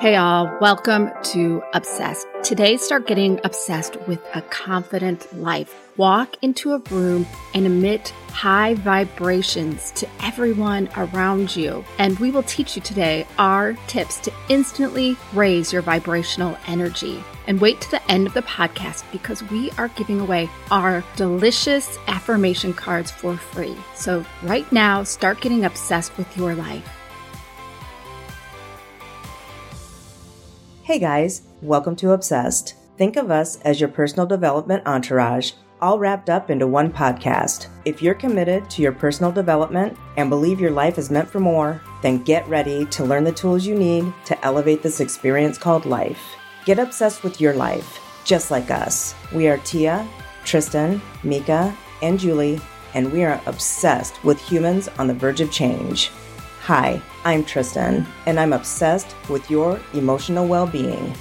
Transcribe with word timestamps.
Hey, 0.00 0.16
all, 0.16 0.50
welcome 0.62 1.10
to 1.24 1.62
Obsessed. 1.74 2.26
Today, 2.42 2.78
start 2.78 3.06
getting 3.06 3.38
obsessed 3.44 3.96
with 4.08 4.18
a 4.34 4.40
confident 4.40 5.30
life. 5.38 5.90
Walk 5.98 6.38
into 6.40 6.72
a 6.72 6.78
room 6.90 7.26
and 7.52 7.66
emit 7.66 8.08
high 8.28 8.76
vibrations 8.76 9.90
to 9.90 10.08
everyone 10.22 10.88
around 10.96 11.54
you. 11.54 11.84
And 11.98 12.18
we 12.18 12.30
will 12.30 12.44
teach 12.44 12.76
you 12.76 12.80
today 12.80 13.26
our 13.36 13.74
tips 13.88 14.16
to 14.20 14.32
instantly 14.48 15.18
raise 15.34 15.70
your 15.70 15.82
vibrational 15.82 16.56
energy. 16.66 17.22
And 17.46 17.60
wait 17.60 17.82
to 17.82 17.90
the 17.90 18.10
end 18.10 18.26
of 18.26 18.32
the 18.32 18.40
podcast 18.40 19.04
because 19.12 19.42
we 19.50 19.70
are 19.72 19.88
giving 19.88 20.20
away 20.20 20.48
our 20.70 21.04
delicious 21.16 21.98
affirmation 22.06 22.72
cards 22.72 23.10
for 23.10 23.36
free. 23.36 23.76
So, 23.94 24.24
right 24.44 24.70
now, 24.72 25.02
start 25.02 25.42
getting 25.42 25.66
obsessed 25.66 26.16
with 26.16 26.34
your 26.38 26.54
life. 26.54 26.99
Hey 30.90 30.98
guys, 30.98 31.42
welcome 31.62 31.94
to 31.94 32.10
Obsessed. 32.10 32.74
Think 32.98 33.14
of 33.14 33.30
us 33.30 33.60
as 33.60 33.78
your 33.78 33.88
personal 33.88 34.26
development 34.26 34.84
entourage, 34.86 35.52
all 35.80 36.00
wrapped 36.00 36.28
up 36.28 36.50
into 36.50 36.66
one 36.66 36.92
podcast. 36.92 37.68
If 37.84 38.02
you're 38.02 38.12
committed 38.12 38.68
to 38.70 38.82
your 38.82 38.90
personal 38.90 39.30
development 39.30 39.96
and 40.16 40.28
believe 40.28 40.58
your 40.58 40.72
life 40.72 40.98
is 40.98 41.08
meant 41.08 41.30
for 41.30 41.38
more, 41.38 41.80
then 42.02 42.24
get 42.24 42.48
ready 42.48 42.86
to 42.86 43.04
learn 43.04 43.22
the 43.22 43.30
tools 43.30 43.64
you 43.64 43.76
need 43.76 44.12
to 44.24 44.44
elevate 44.44 44.82
this 44.82 44.98
experience 44.98 45.56
called 45.56 45.86
life. 45.86 46.20
Get 46.64 46.80
obsessed 46.80 47.22
with 47.22 47.40
your 47.40 47.54
life, 47.54 48.00
just 48.24 48.50
like 48.50 48.72
us. 48.72 49.14
We 49.32 49.46
are 49.46 49.58
Tia, 49.58 50.08
Tristan, 50.44 51.00
Mika, 51.22 51.72
and 52.02 52.18
Julie, 52.18 52.60
and 52.94 53.12
we 53.12 53.22
are 53.22 53.40
obsessed 53.46 54.24
with 54.24 54.40
humans 54.40 54.88
on 54.98 55.06
the 55.06 55.14
verge 55.14 55.40
of 55.40 55.52
change. 55.52 56.10
Hi, 56.64 57.00
I'm 57.24 57.42
Tristan, 57.44 58.06
and 58.26 58.38
I'm 58.38 58.52
obsessed 58.52 59.16
with 59.30 59.50
your 59.50 59.80
emotional 59.94 60.46
well 60.46 60.66
being. 60.66 61.14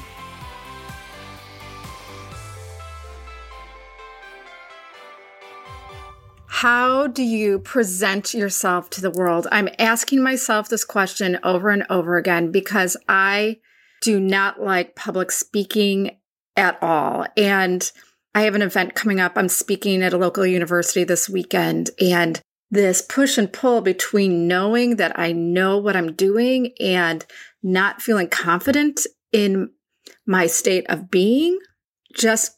How 6.48 7.08
do 7.08 7.24
you 7.24 7.60
present 7.60 8.34
yourself 8.34 8.90
to 8.90 9.02
the 9.02 9.12
world? 9.12 9.48
I'm 9.50 9.70
asking 9.80 10.22
myself 10.22 10.68
this 10.68 10.84
question 10.84 11.40
over 11.42 11.70
and 11.70 11.86
over 11.90 12.18
again 12.18 12.52
because 12.52 12.98
I 13.08 13.60
do 14.02 14.20
not 14.20 14.62
like 14.62 14.96
public 14.96 15.32
speaking 15.32 16.18
at 16.58 16.78
all. 16.84 17.26
And 17.38 17.90
I 18.36 18.42
have 18.42 18.56
an 18.56 18.62
event 18.62 18.94
coming 18.94 19.22
up. 19.22 19.38
I'm 19.38 19.48
speaking 19.48 20.04
at 20.04 20.12
a 20.12 20.18
local 20.18 20.46
university 20.46 21.06
this 21.06 21.30
weekend, 21.30 21.92
and 21.98 22.42
this 22.72 23.02
push 23.02 23.38
and 23.38 23.52
pull 23.52 23.82
between 23.82 24.48
knowing 24.48 24.98
that 24.98 25.18
I 25.18 25.32
know 25.32 25.78
what 25.78 25.96
I'm 25.96 26.14
doing 26.14 26.74
and 26.80 27.26
not 27.64 28.02
feeling 28.02 28.30
confident 28.30 29.02
in 29.32 29.72
my 30.26 30.48
state 30.48 30.86
of 30.90 31.10
being 31.10 31.60
just 32.16 32.58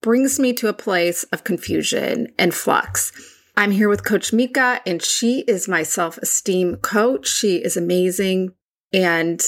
brings 0.00 0.38
me 0.38 0.52
to 0.54 0.68
a 0.68 0.72
place 0.72 1.24
of 1.24 1.44
confusion 1.44 2.28
and 2.38 2.54
flux. 2.54 3.12
I'm 3.56 3.72
here 3.72 3.88
with 3.88 4.04
Coach 4.04 4.32
Mika, 4.32 4.80
and 4.86 5.02
she 5.02 5.40
is 5.40 5.66
my 5.66 5.82
self 5.82 6.16
esteem 6.18 6.76
coach. 6.76 7.26
She 7.26 7.56
is 7.56 7.76
amazing. 7.76 8.54
And 8.92 9.42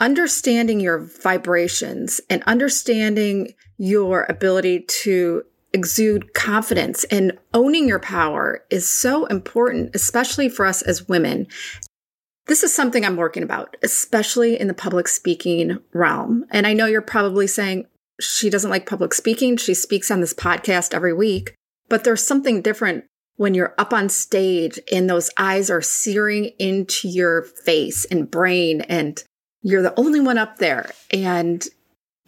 understanding 0.00 0.80
your 0.80 0.98
vibrations 1.22 2.20
and 2.28 2.42
understanding 2.42 3.54
your 3.78 4.26
ability 4.28 4.84
to 5.02 5.42
exude 5.72 6.34
confidence 6.34 7.04
and 7.04 7.36
owning 7.52 7.88
your 7.88 7.98
power 7.98 8.64
is 8.70 8.88
so 8.88 9.26
important, 9.26 9.94
especially 9.94 10.48
for 10.48 10.64
us 10.64 10.82
as 10.82 11.08
women. 11.08 11.46
This 12.46 12.62
is 12.62 12.74
something 12.74 13.04
I'm 13.04 13.16
working 13.16 13.42
about, 13.42 13.76
especially 13.82 14.58
in 14.58 14.68
the 14.68 14.74
public 14.74 15.08
speaking 15.08 15.78
realm. 15.92 16.44
And 16.50 16.66
I 16.66 16.72
know 16.72 16.86
you're 16.86 17.02
probably 17.02 17.46
saying 17.46 17.86
she 18.20 18.48
doesn't 18.48 18.70
like 18.70 18.86
public 18.86 19.12
speaking. 19.12 19.56
She 19.56 19.74
speaks 19.74 20.10
on 20.10 20.20
this 20.20 20.32
podcast 20.32 20.94
every 20.94 21.12
week, 21.12 21.54
but 21.88 22.04
there's 22.04 22.26
something 22.26 22.62
different 22.62 23.04
when 23.36 23.54
you're 23.54 23.74
up 23.78 23.92
on 23.92 24.08
stage 24.08 24.78
and 24.90 25.10
those 25.10 25.30
eyes 25.36 25.70
are 25.70 25.82
searing 25.82 26.46
into 26.58 27.08
your 27.08 27.42
face 27.42 28.04
and 28.06 28.30
brain 28.30 28.80
and 28.82 29.22
you're 29.62 29.82
the 29.82 29.98
only 29.98 30.20
one 30.20 30.38
up 30.38 30.58
there 30.58 30.90
and 31.10 31.66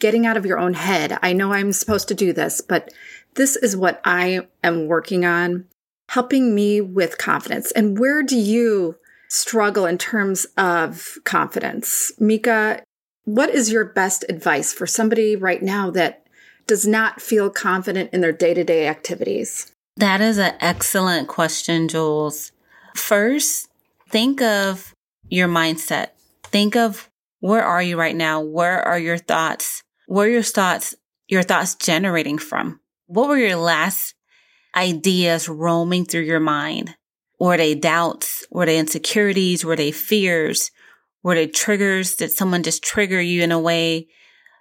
getting 0.00 0.26
out 0.26 0.36
of 0.36 0.46
your 0.46 0.58
own 0.58 0.74
head. 0.74 1.18
I 1.22 1.32
know 1.32 1.52
I'm 1.52 1.72
supposed 1.72 2.08
to 2.08 2.14
do 2.14 2.32
this, 2.32 2.60
but 2.60 2.92
this 3.38 3.54
is 3.54 3.76
what 3.76 4.00
I 4.04 4.40
am 4.64 4.88
working 4.88 5.24
on, 5.24 5.66
helping 6.08 6.54
me 6.54 6.80
with 6.80 7.18
confidence. 7.18 7.70
And 7.70 7.96
where 7.96 8.22
do 8.22 8.36
you 8.36 8.96
struggle 9.28 9.86
in 9.86 9.96
terms 9.96 10.44
of 10.56 11.16
confidence? 11.24 12.10
Mika, 12.18 12.82
what 13.24 13.48
is 13.50 13.70
your 13.70 13.84
best 13.84 14.24
advice 14.28 14.72
for 14.72 14.88
somebody 14.88 15.36
right 15.36 15.62
now 15.62 15.88
that 15.92 16.26
does 16.66 16.84
not 16.84 17.22
feel 17.22 17.48
confident 17.48 18.10
in 18.12 18.20
their 18.22 18.32
day 18.32 18.54
to 18.54 18.64
day 18.64 18.88
activities? 18.88 19.70
That 19.96 20.20
is 20.20 20.38
an 20.38 20.54
excellent 20.60 21.28
question, 21.28 21.86
Jules. 21.86 22.50
First, 22.96 23.68
think 24.10 24.42
of 24.42 24.92
your 25.28 25.48
mindset. 25.48 26.08
Think 26.42 26.74
of 26.74 27.08
where 27.38 27.62
are 27.62 27.82
you 27.82 27.96
right 27.96 28.16
now? 28.16 28.40
Where 28.40 28.82
are 28.82 28.98
your 28.98 29.18
thoughts? 29.18 29.82
Where 30.06 30.26
are 30.26 30.30
your 30.30 30.42
thoughts, 30.42 30.96
your 31.28 31.44
thoughts 31.44 31.76
generating 31.76 32.38
from? 32.38 32.80
What 33.08 33.30
were 33.30 33.38
your 33.38 33.56
last 33.56 34.14
ideas 34.76 35.48
roaming 35.48 36.04
through 36.04 36.24
your 36.24 36.40
mind? 36.40 36.94
Were 37.40 37.56
they 37.56 37.74
doubts? 37.74 38.44
Were 38.50 38.66
they 38.66 38.78
insecurities? 38.78 39.64
Were 39.64 39.76
they 39.76 39.92
fears? 39.92 40.70
Were 41.22 41.34
they 41.34 41.46
triggers? 41.46 42.16
Did 42.16 42.32
someone 42.32 42.62
just 42.62 42.84
trigger 42.84 43.18
you 43.18 43.42
in 43.42 43.50
a 43.50 43.58
way? 43.58 44.08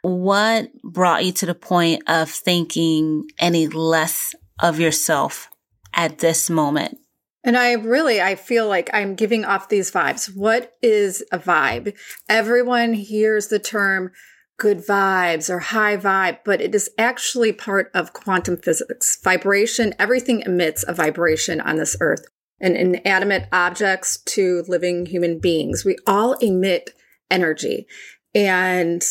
What 0.02 0.70
brought 0.82 1.26
you 1.26 1.34
to 1.34 1.46
the 1.46 1.56
point 1.56 2.04
of 2.08 2.30
thinking 2.30 3.26
any 3.38 3.68
less 3.68 4.34
of 4.62 4.80
yourself 4.80 5.50
at 5.94 6.20
this 6.20 6.50
moment? 6.50 7.00
And 7.44 7.58
I 7.58 7.74
really, 7.74 8.22
I 8.22 8.36
feel 8.36 8.70
like 8.70 8.90
I'm 8.94 9.16
giving 9.16 9.44
off 9.44 9.68
these 9.68 9.92
vibes. 9.92 10.34
What 10.34 10.72
is 10.82 11.22
a 11.34 11.40
vibe? 11.40 11.98
Everyone 12.30 12.94
hears 12.94 13.50
the 13.50 13.60
term 13.60 14.12
good 14.58 14.80
vibes 14.80 15.50
or 15.50 15.60
high 15.60 15.96
vibe, 15.96 16.40
but 16.44 16.62
it 16.62 16.74
is 16.74 16.90
actually 16.98 17.54
part 17.54 17.92
of 17.94 18.14
quantum 18.14 18.58
physics. 18.58 19.18
Vibration, 19.24 19.94
everything 20.00 20.42
emits 20.42 20.84
a 20.88 20.94
vibration 20.94 21.62
on 21.62 21.78
this 21.78 21.96
earth. 22.02 22.26
And 22.60 22.76
inanimate 22.76 23.48
objects 23.52 24.18
to 24.30 24.64
living 24.68 25.06
human 25.06 25.38
beings, 25.38 25.86
we 25.86 25.96
all 26.08 26.34
emit 26.34 26.90
energy. 27.30 27.86
And 28.34 29.04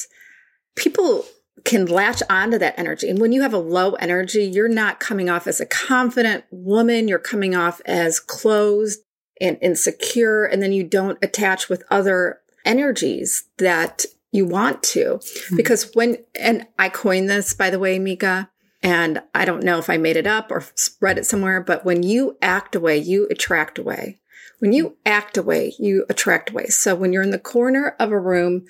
people 0.74 1.24
can 1.64 1.86
latch 1.86 2.24
onto 2.28 2.58
that 2.58 2.76
energy. 2.76 3.08
And 3.08 3.20
when 3.20 3.30
you 3.30 3.42
have 3.42 3.54
a 3.54 3.58
low 3.58 3.92
energy, 3.94 4.44
you're 4.44 4.68
not 4.68 4.98
coming 4.98 5.30
off 5.30 5.46
as 5.46 5.60
a 5.60 5.66
confident 5.66 6.44
woman. 6.50 7.06
You're 7.06 7.18
coming 7.20 7.54
off 7.54 7.80
as 7.86 8.18
closed 8.18 9.00
and 9.40 9.58
insecure. 9.62 10.44
And 10.44 10.60
then 10.60 10.72
you 10.72 10.82
don't 10.82 11.18
attach 11.22 11.68
with 11.68 11.84
other 11.90 12.40
energies 12.64 13.44
that 13.58 14.04
you 14.36 14.44
want 14.44 14.82
to. 14.82 15.18
Mm-hmm. 15.18 15.56
Because 15.56 15.90
when, 15.94 16.18
and 16.38 16.66
I 16.78 16.88
coined 16.88 17.28
this, 17.28 17.54
by 17.54 17.70
the 17.70 17.78
way, 17.78 17.98
Mika, 17.98 18.50
and 18.82 19.22
I 19.34 19.44
don't 19.44 19.64
know 19.64 19.78
if 19.78 19.90
I 19.90 19.96
made 19.96 20.16
it 20.16 20.26
up 20.26 20.50
or 20.50 20.64
read 21.00 21.18
it 21.18 21.26
somewhere, 21.26 21.60
but 21.60 21.84
when 21.84 22.02
you 22.02 22.36
act 22.42 22.76
away, 22.76 22.98
you 22.98 23.26
attract 23.30 23.78
away. 23.78 24.20
When 24.58 24.72
you 24.72 24.96
act 25.04 25.36
away, 25.36 25.74
you 25.78 26.06
attract 26.08 26.50
away. 26.50 26.66
So 26.66 26.94
when 26.94 27.12
you're 27.12 27.22
in 27.22 27.30
the 27.30 27.38
corner 27.38 27.96
of 27.98 28.12
a 28.12 28.20
room 28.20 28.64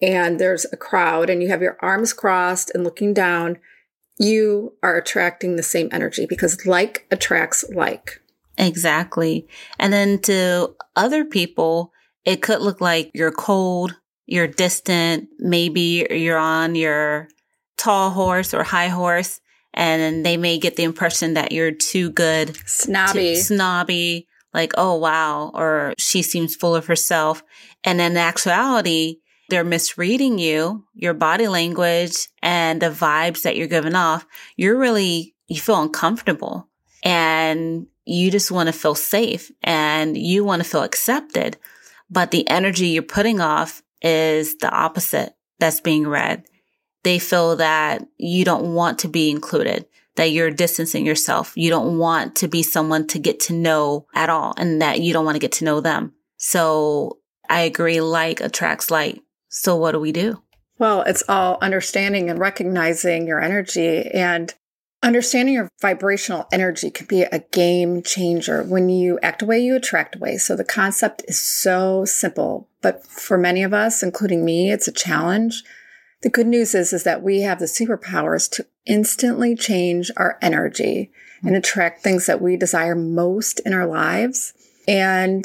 and 0.00 0.38
there's 0.38 0.66
a 0.72 0.76
crowd 0.76 1.30
and 1.30 1.42
you 1.42 1.48
have 1.48 1.62
your 1.62 1.78
arms 1.80 2.12
crossed 2.12 2.70
and 2.74 2.84
looking 2.84 3.14
down, 3.14 3.58
you 4.18 4.74
are 4.82 4.96
attracting 4.96 5.56
the 5.56 5.62
same 5.62 5.88
energy 5.90 6.26
because 6.26 6.66
like 6.66 7.06
attracts 7.10 7.64
like. 7.74 8.20
Exactly. 8.58 9.48
And 9.78 9.92
then 9.92 10.20
to 10.22 10.74
other 10.94 11.24
people, 11.24 11.92
it 12.24 12.42
could 12.42 12.60
look 12.60 12.80
like 12.80 13.10
you're 13.14 13.32
cold, 13.32 13.96
you're 14.32 14.48
distant, 14.48 15.28
maybe 15.38 16.06
you're 16.08 16.38
on 16.38 16.74
your 16.74 17.28
tall 17.76 18.08
horse 18.08 18.54
or 18.54 18.62
high 18.62 18.88
horse, 18.88 19.40
and 19.74 20.24
they 20.24 20.38
may 20.38 20.58
get 20.58 20.76
the 20.76 20.84
impression 20.84 21.34
that 21.34 21.52
you're 21.52 21.70
too 21.70 22.08
good, 22.08 22.56
snobby, 22.66 23.34
too 23.34 23.36
snobby, 23.36 24.26
like, 24.54 24.72
oh 24.78 24.94
wow, 24.94 25.50
or 25.52 25.92
she 25.98 26.22
seems 26.22 26.56
full 26.56 26.74
of 26.74 26.86
herself. 26.86 27.42
And 27.84 28.00
in 28.00 28.16
actuality, 28.16 29.18
they're 29.50 29.64
misreading 29.64 30.38
you, 30.38 30.86
your 30.94 31.12
body 31.12 31.46
language 31.46 32.28
and 32.42 32.80
the 32.80 32.88
vibes 32.88 33.42
that 33.42 33.56
you're 33.56 33.66
giving 33.66 33.94
off. 33.94 34.26
You're 34.56 34.78
really, 34.78 35.34
you 35.46 35.60
feel 35.60 35.82
uncomfortable 35.82 36.70
and 37.02 37.86
you 38.06 38.30
just 38.30 38.50
want 38.50 38.68
to 38.68 38.72
feel 38.72 38.94
safe 38.94 39.52
and 39.62 40.16
you 40.16 40.42
want 40.42 40.62
to 40.62 40.68
feel 40.68 40.84
accepted. 40.84 41.58
But 42.08 42.30
the 42.30 42.48
energy 42.48 42.86
you're 42.88 43.02
putting 43.02 43.38
off 43.38 43.82
is 44.02 44.58
the 44.58 44.70
opposite 44.70 45.34
that's 45.58 45.80
being 45.80 46.06
read. 46.06 46.44
They 47.04 47.18
feel 47.18 47.56
that 47.56 48.06
you 48.16 48.44
don't 48.44 48.74
want 48.74 49.00
to 49.00 49.08
be 49.08 49.30
included, 49.30 49.86
that 50.16 50.30
you're 50.30 50.50
distancing 50.50 51.06
yourself. 51.06 51.52
You 51.56 51.70
don't 51.70 51.98
want 51.98 52.36
to 52.36 52.48
be 52.48 52.62
someone 52.62 53.06
to 53.08 53.18
get 53.18 53.40
to 53.40 53.52
know 53.52 54.06
at 54.14 54.30
all 54.30 54.54
and 54.56 54.80
that 54.82 55.00
you 55.00 55.12
don't 55.12 55.24
want 55.24 55.36
to 55.36 55.40
get 55.40 55.52
to 55.52 55.64
know 55.64 55.80
them. 55.80 56.12
So 56.36 57.18
I 57.48 57.62
agree, 57.62 58.00
like 58.00 58.40
attracts 58.40 58.90
like. 58.90 59.20
So 59.48 59.76
what 59.76 59.92
do 59.92 60.00
we 60.00 60.12
do? 60.12 60.42
Well, 60.78 61.02
it's 61.02 61.22
all 61.28 61.58
understanding 61.60 62.30
and 62.30 62.38
recognizing 62.38 63.26
your 63.26 63.40
energy 63.40 64.10
and 64.10 64.52
understanding 65.02 65.54
your 65.54 65.68
vibrational 65.80 66.46
energy 66.52 66.90
can 66.90 67.06
be 67.06 67.22
a 67.22 67.40
game 67.50 68.02
changer. 68.02 68.62
When 68.62 68.88
you 68.88 69.18
act 69.22 69.42
away, 69.42 69.60
you 69.60 69.76
attract 69.76 70.16
away. 70.16 70.36
So 70.36 70.54
the 70.54 70.64
concept 70.64 71.22
is 71.26 71.40
so 71.40 72.04
simple, 72.04 72.68
but 72.80 73.04
for 73.06 73.36
many 73.36 73.62
of 73.62 73.74
us, 73.74 74.02
including 74.02 74.44
me, 74.44 74.70
it's 74.70 74.88
a 74.88 74.92
challenge. 74.92 75.64
The 76.22 76.30
good 76.30 76.46
news 76.46 76.74
is, 76.74 76.92
is 76.92 77.02
that 77.02 77.22
we 77.22 77.40
have 77.40 77.58
the 77.58 77.64
superpowers 77.64 78.48
to 78.52 78.66
instantly 78.86 79.56
change 79.56 80.10
our 80.16 80.38
energy 80.40 81.10
and 81.42 81.56
attract 81.56 82.02
things 82.02 82.26
that 82.26 82.40
we 82.40 82.56
desire 82.56 82.94
most 82.94 83.60
in 83.60 83.72
our 83.72 83.86
lives. 83.86 84.54
And 84.86 85.44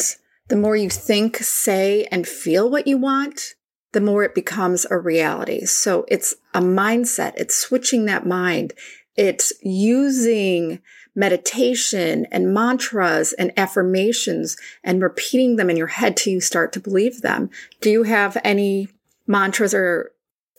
the 0.49 0.55
more 0.55 0.75
you 0.75 0.89
think, 0.89 1.37
say, 1.37 2.07
and 2.11 2.27
feel 2.27 2.69
what 2.69 2.85
you 2.85 2.97
want, 2.97 3.55
the 3.93 4.01
more 4.01 4.23
it 4.23 4.35
becomes 4.35 4.85
a 4.91 4.97
reality. 4.97 5.65
So 5.65 6.05
it's 6.07 6.35
a 6.53 6.61
mindset. 6.61 7.33
It's 7.37 7.55
switching 7.55 8.05
that 8.05 8.27
mind. 8.27 8.73
It's 9.17 9.51
using 9.61 10.79
meditation 11.15 12.27
and 12.31 12.53
mantras 12.53 13.33
and 13.33 13.51
affirmations 13.57 14.55
and 14.83 15.01
repeating 15.01 15.55
them 15.55 15.69
in 15.69 15.75
your 15.75 15.87
head 15.87 16.15
till 16.15 16.33
you 16.33 16.39
start 16.39 16.71
to 16.73 16.79
believe 16.79 17.21
them. 17.21 17.49
Do 17.81 17.89
you 17.89 18.03
have 18.03 18.37
any 18.43 18.89
mantras 19.25 19.73
or 19.73 20.11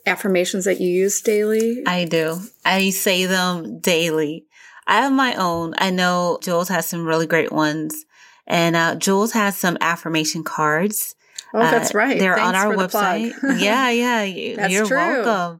affirmations 0.05 0.65
that 0.65 0.81
you 0.81 0.89
use 0.89 1.21
daily? 1.21 1.83
I 1.87 2.03
do. 2.05 2.39
I 2.65 2.89
say 2.89 3.25
them 3.25 3.79
daily. 3.79 4.45
I 4.85 5.01
have 5.01 5.13
my 5.13 5.33
own. 5.35 5.73
I 5.77 5.91
know 5.91 6.39
Jules 6.41 6.67
has 6.67 6.85
some 6.85 7.05
really 7.05 7.27
great 7.27 7.53
ones. 7.53 8.05
And 8.45 8.75
uh, 8.75 8.95
Jules 8.95 9.31
has 9.33 9.55
some 9.55 9.77
affirmation 9.79 10.43
cards 10.43 11.15
Oh, 11.53 11.59
that's 11.59 11.93
right. 11.93 12.17
Uh, 12.17 12.19
they're 12.19 12.35
Thanks 12.35 12.47
on 12.47 12.55
our 12.55 12.73
for 12.73 12.83
the 12.83 12.89
plug. 12.89 13.21
website. 13.21 13.59
yeah, 13.59 13.89
yeah. 13.89 14.55
That's 14.55 14.73
You're 14.73 14.85
true. 14.85 14.97
welcome. 14.97 15.59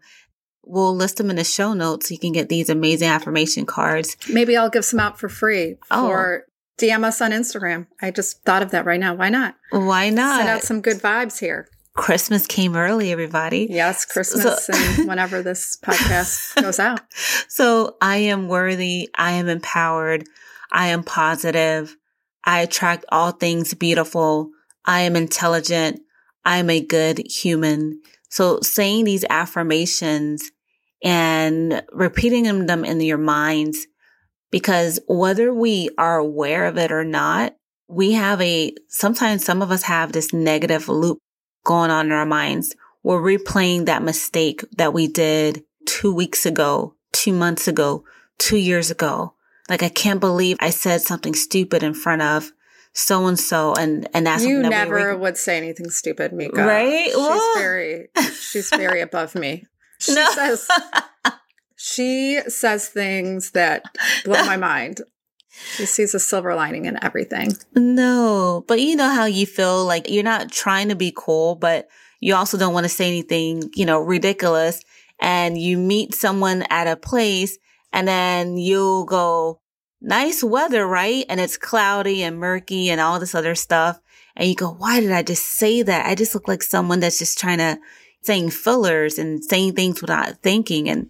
We'll 0.70 0.96
list 0.96 1.18
them 1.18 1.30
in 1.30 1.36
the 1.36 1.44
show 1.44 1.74
notes. 1.74 2.12
You 2.12 2.20
can 2.20 2.32
get 2.32 2.48
these 2.48 2.70
amazing 2.70 3.08
affirmation 3.10 3.66
cards. 3.66 4.16
Maybe 4.32 4.56
I'll 4.56 4.70
give 4.70 4.86
some 4.86 5.00
out 5.00 5.20
for 5.20 5.28
free 5.30 5.78
Oh. 5.90 6.08
for 6.08 6.46
DM 6.78 7.04
us 7.04 7.22
on 7.22 7.32
Instagram. 7.32 7.88
I 8.02 8.12
just 8.12 8.44
thought 8.44 8.62
of 8.62 8.72
that 8.72 8.86
right 8.86 9.00
now. 9.00 9.16
Why 9.16 9.30
not? 9.30 9.56
Why 9.72 10.10
not? 10.12 10.38
Send 10.38 10.50
out 10.50 10.62
some 10.62 10.82
good 10.82 10.98
vibes 10.98 11.40
here. 11.40 11.68
Christmas 11.96 12.46
came 12.48 12.76
early, 12.76 13.12
everybody. 13.12 13.68
Yes, 13.70 14.06
Christmas 14.06 14.70
and 14.70 15.08
whenever 15.10 15.42
this 15.42 15.78
podcast 15.84 16.62
goes 16.62 16.80
out. 16.80 17.02
So 17.50 17.98
I 18.00 18.18
am 18.18 18.48
worthy. 18.48 19.10
I 19.16 19.32
am 19.34 19.50
empowered. 19.50 20.24
I 20.72 20.90
am 20.90 21.04
positive. 21.04 21.98
I 22.46 22.62
attract 22.62 23.06
all 23.10 23.32
things 23.32 23.74
beautiful. 23.74 24.52
I 24.86 25.02
am 25.02 25.16
intelligent. 25.16 26.00
I 26.46 26.58
am 26.58 26.70
a 26.70 26.80
good 26.80 27.18
human. 27.28 28.02
So 28.30 28.60
saying 28.62 29.04
these 29.06 29.26
affirmations 29.30 30.52
and 31.04 31.82
repeating 31.92 32.44
them, 32.44 32.86
in 32.86 33.02
your 33.02 33.18
minds, 33.18 33.88
because 34.52 35.00
whether 35.08 35.54
we 35.54 35.90
are 35.98 36.18
aware 36.18 36.66
of 36.66 36.78
it 36.78 36.92
or 36.92 37.04
not, 37.04 37.56
we 37.88 38.14
have 38.14 38.42
a, 38.42 38.74
sometimes 38.88 39.44
some 39.44 39.62
of 39.62 39.72
us 39.72 39.84
have 39.84 40.12
this 40.12 40.34
negative 40.34 40.90
loop 40.90 41.20
going 41.64 41.92
on 41.92 42.08
in 42.08 42.12
our 42.12 42.26
minds. 42.26 42.76
We're 43.04 43.22
replaying 43.22 43.86
that 43.86 44.04
mistake 44.04 44.64
that 44.78 44.94
we 44.94 45.08
did 45.08 45.64
two 45.86 46.14
weeks 46.14 46.46
ago, 46.46 46.96
two 47.12 47.34
months 47.34 47.68
ago, 47.68 48.04
two 48.38 48.58
years 48.58 48.92
ago. 48.92 49.34
Like, 49.70 49.84
I 49.84 49.90
can't 49.90 50.20
believe 50.20 50.58
I 50.60 50.72
said 50.72 51.02
something 51.02 51.34
stupid 51.34 51.84
in 51.84 51.94
front 51.94 52.22
of 52.22 52.52
so 52.94 53.28
and 53.28 53.40
so, 53.40 53.74
and 53.76 54.08
and 54.14 54.26
that's 54.26 54.44
you 54.44 54.62
never 54.62 55.12
re- 55.12 55.16
would 55.16 55.38
say 55.38 55.58
anything 55.58 55.90
stupid, 55.90 56.34
Mika. 56.34 56.64
Right? 56.64 57.06
She's 57.06 57.16
Well- 57.16 57.54
very 57.58 58.08
she's 58.34 58.70
very 58.70 59.02
above 59.10 59.36
me. 59.36 59.66
She 60.00 60.16
No. 60.16 60.30
says 60.32 60.68
she 61.76 62.40
says 62.48 62.88
things 62.90 63.52
that 63.52 63.84
blow 64.26 64.44
my 64.46 64.58
mind. 64.58 65.02
She 65.76 65.86
sees 65.86 66.14
a 66.14 66.20
silver 66.20 66.56
lining 66.56 66.86
in 66.86 67.02
everything. 67.04 67.54
No, 67.76 68.64
but 68.68 68.80
you 68.80 68.96
know 68.96 69.10
how 69.10 69.26
you 69.26 69.46
feel 69.46 69.86
like 69.86 70.10
you're 70.10 70.24
not 70.24 70.52
trying 70.52 70.90
to 70.90 70.96
be 70.96 71.14
cool, 71.16 71.56
but 71.56 71.88
you 72.22 72.36
also 72.36 72.58
don't 72.58 72.74
want 72.74 72.86
to 72.86 72.90
say 72.90 73.08
anything, 73.08 73.70
you 73.76 73.86
know, 73.86 74.00
ridiculous. 74.00 74.82
And 75.20 75.58
you 75.58 75.78
meet 75.78 76.16
someone 76.16 76.64
at 76.70 76.88
a 76.88 76.96
place 76.96 77.58
and 77.92 78.08
then 78.08 78.58
you'll 78.58 79.06
go, 79.06 79.60
nice 80.02 80.44
weather, 80.44 80.88
right? 80.88 81.26
And 81.28 81.40
it's 81.42 81.58
cloudy 81.58 82.24
and 82.24 82.38
murky 82.38 82.90
and 82.90 83.02
all 83.02 83.20
this 83.20 83.36
other 83.36 83.56
stuff. 83.56 84.00
And 84.36 84.48
you 84.48 84.56
go, 84.56 84.70
why 84.70 85.02
did 85.02 85.12
I 85.12 85.24
just 85.24 85.46
say 85.46 85.82
that? 85.82 86.06
I 86.06 86.16
just 86.16 86.34
look 86.34 86.48
like 86.48 86.64
someone 86.64 87.02
that's 87.02 87.20
just 87.20 87.38
trying 87.38 87.58
to 87.58 87.78
saying 88.22 88.52
fillers 88.52 89.18
and 89.18 89.44
saying 89.44 89.74
things 89.74 90.02
without 90.02 90.42
thinking. 90.42 90.90
And 90.90 91.10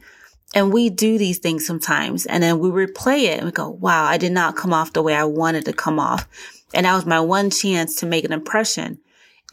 and 0.55 0.73
we 0.73 0.89
do 0.89 1.17
these 1.17 1.37
things 1.37 1.65
sometimes 1.65 2.25
and 2.25 2.41
then 2.41 2.57
we 2.57 2.69
replay 2.69 3.25
it 3.25 3.37
and 3.37 3.45
we 3.45 3.51
go, 3.51 3.69
wow, 3.69 4.05
I 4.05 4.17
did 4.17 4.31
not 4.31 4.55
come 4.55 4.73
off 4.73 4.93
the 4.93 5.03
way 5.03 5.13
I 5.13 5.25
wanted 5.25 5.65
to 5.65 5.73
come 5.73 5.99
off. 5.99 6.27
And 6.73 6.85
that 6.85 6.95
was 6.95 7.05
my 7.05 7.19
one 7.19 7.49
chance 7.51 7.95
to 7.97 8.05
make 8.05 8.25
an 8.25 8.33
impression. 8.33 8.99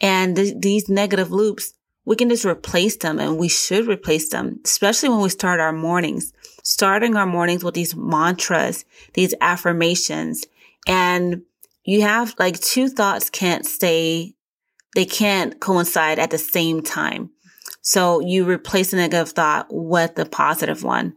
And 0.01 0.35
th- 0.35 0.55
these 0.59 0.89
negative 0.89 1.31
loops, 1.31 1.73
we 2.05 2.15
can 2.15 2.29
just 2.29 2.45
replace 2.45 2.95
them 2.97 3.19
and 3.19 3.37
we 3.37 3.47
should 3.47 3.87
replace 3.87 4.29
them, 4.29 4.59
especially 4.63 5.09
when 5.09 5.21
we 5.21 5.29
start 5.29 5.59
our 5.59 5.73
mornings, 5.73 6.33
starting 6.63 7.15
our 7.15 7.25
mornings 7.25 7.63
with 7.63 7.73
these 7.73 7.95
mantras, 7.95 8.85
these 9.13 9.33
affirmations. 9.41 10.45
And 10.87 11.43
you 11.83 12.01
have 12.01 12.35
like 12.39 12.59
two 12.59 12.89
thoughts 12.89 13.29
can't 13.29 13.65
stay, 13.65 14.35
they 14.95 15.05
can't 15.05 15.59
coincide 15.59 16.17
at 16.17 16.31
the 16.31 16.37
same 16.37 16.81
time. 16.81 17.31
So 17.81 18.19
you 18.19 18.45
replace 18.45 18.91
the 18.91 18.97
negative 18.97 19.29
thought 19.29 19.67
with 19.69 20.15
the 20.15 20.25
positive 20.25 20.83
one. 20.83 21.15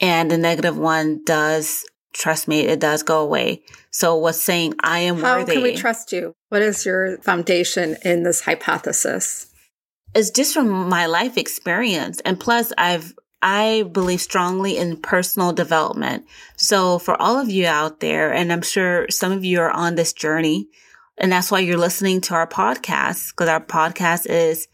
And 0.00 0.30
the 0.30 0.38
negative 0.38 0.76
one 0.76 1.22
does, 1.24 1.84
trust 2.12 2.48
me, 2.48 2.60
it 2.60 2.80
does 2.80 3.02
go 3.02 3.20
away. 3.20 3.62
So 3.90 4.16
what's 4.16 4.40
saying 4.40 4.74
I 4.80 5.00
am 5.00 5.20
How 5.20 5.38
worthy 5.38 5.54
can 5.54 5.62
we 5.62 5.76
trust 5.76 6.12
you? 6.12 6.34
What 6.48 6.62
is 6.62 6.84
your 6.84 7.18
foundation 7.18 7.96
in 8.04 8.22
this 8.22 8.40
hypothesis? 8.40 9.52
is 10.14 10.30
just 10.30 10.54
from 10.54 10.88
my 10.88 11.06
life 11.06 11.36
experience. 11.38 12.20
And 12.20 12.38
plus 12.38 12.72
I've, 12.76 13.14
I 13.40 13.84
believe 13.90 14.20
strongly 14.20 14.76
in 14.76 14.96
personal 14.96 15.52
development. 15.52 16.26
So 16.56 16.98
for 16.98 17.20
all 17.20 17.38
of 17.38 17.50
you 17.50 17.66
out 17.66 18.00
there, 18.00 18.32
and 18.32 18.52
I'm 18.52 18.62
sure 18.62 19.06
some 19.10 19.32
of 19.32 19.44
you 19.44 19.60
are 19.60 19.70
on 19.70 19.94
this 19.94 20.12
journey, 20.12 20.68
and 21.18 21.32
that's 21.32 21.50
why 21.50 21.60
you're 21.60 21.78
listening 21.78 22.20
to 22.22 22.34
our 22.34 22.46
podcast, 22.46 23.30
because 23.30 23.48
our 23.48 23.64
podcast 23.64 24.26
is 24.26 24.68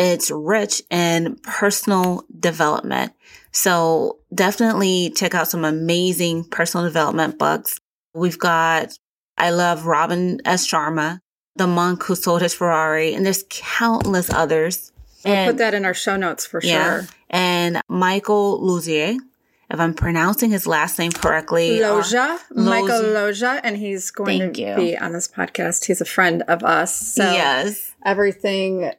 it's 0.00 0.30
rich 0.30 0.82
in 0.90 1.36
personal 1.42 2.24
development. 2.38 3.12
So 3.52 4.18
definitely 4.34 5.12
check 5.14 5.34
out 5.34 5.48
some 5.48 5.64
amazing 5.64 6.44
personal 6.44 6.86
development 6.86 7.38
books. 7.38 7.78
We've 8.14 8.38
got, 8.38 8.96
I 9.36 9.50
love 9.50 9.84
Robin 9.86 10.40
S. 10.44 10.66
Sharma, 10.66 11.20
the 11.56 11.66
monk 11.66 12.02
who 12.04 12.14
sold 12.14 12.40
his 12.42 12.54
Ferrari, 12.54 13.12
and 13.14 13.26
there's 13.26 13.44
countless 13.50 14.30
others. 14.30 14.90
We'll 15.24 15.34
And- 15.34 15.50
put 15.50 15.58
that 15.58 15.74
in 15.74 15.84
our 15.84 15.94
show 15.94 16.16
notes 16.16 16.46
for 16.46 16.60
yeah. 16.62 17.00
sure. 17.02 17.08
And 17.28 17.82
Michael 17.88 18.60
Luzier, 18.60 19.16
if 19.68 19.78
I'm 19.78 19.94
pronouncing 19.94 20.50
his 20.50 20.66
last 20.66 20.98
name 20.98 21.12
correctly. 21.12 21.82
uh, 21.82 21.92
Losier, 21.94 22.38
Michael 22.52 22.88
Losier. 23.02 23.12
Losier, 23.12 23.60
and 23.62 23.76
he's 23.76 24.10
going 24.10 24.38
Thank 24.40 24.54
to 24.54 24.62
you. 24.62 24.74
be 24.76 24.98
on 24.98 25.12
this 25.12 25.28
podcast. 25.28 25.84
He's 25.84 26.00
a 26.00 26.04
friend 26.06 26.42
of 26.48 26.64
us. 26.64 26.96
So 26.96 27.22
yes. 27.22 27.94
everything 28.04 28.92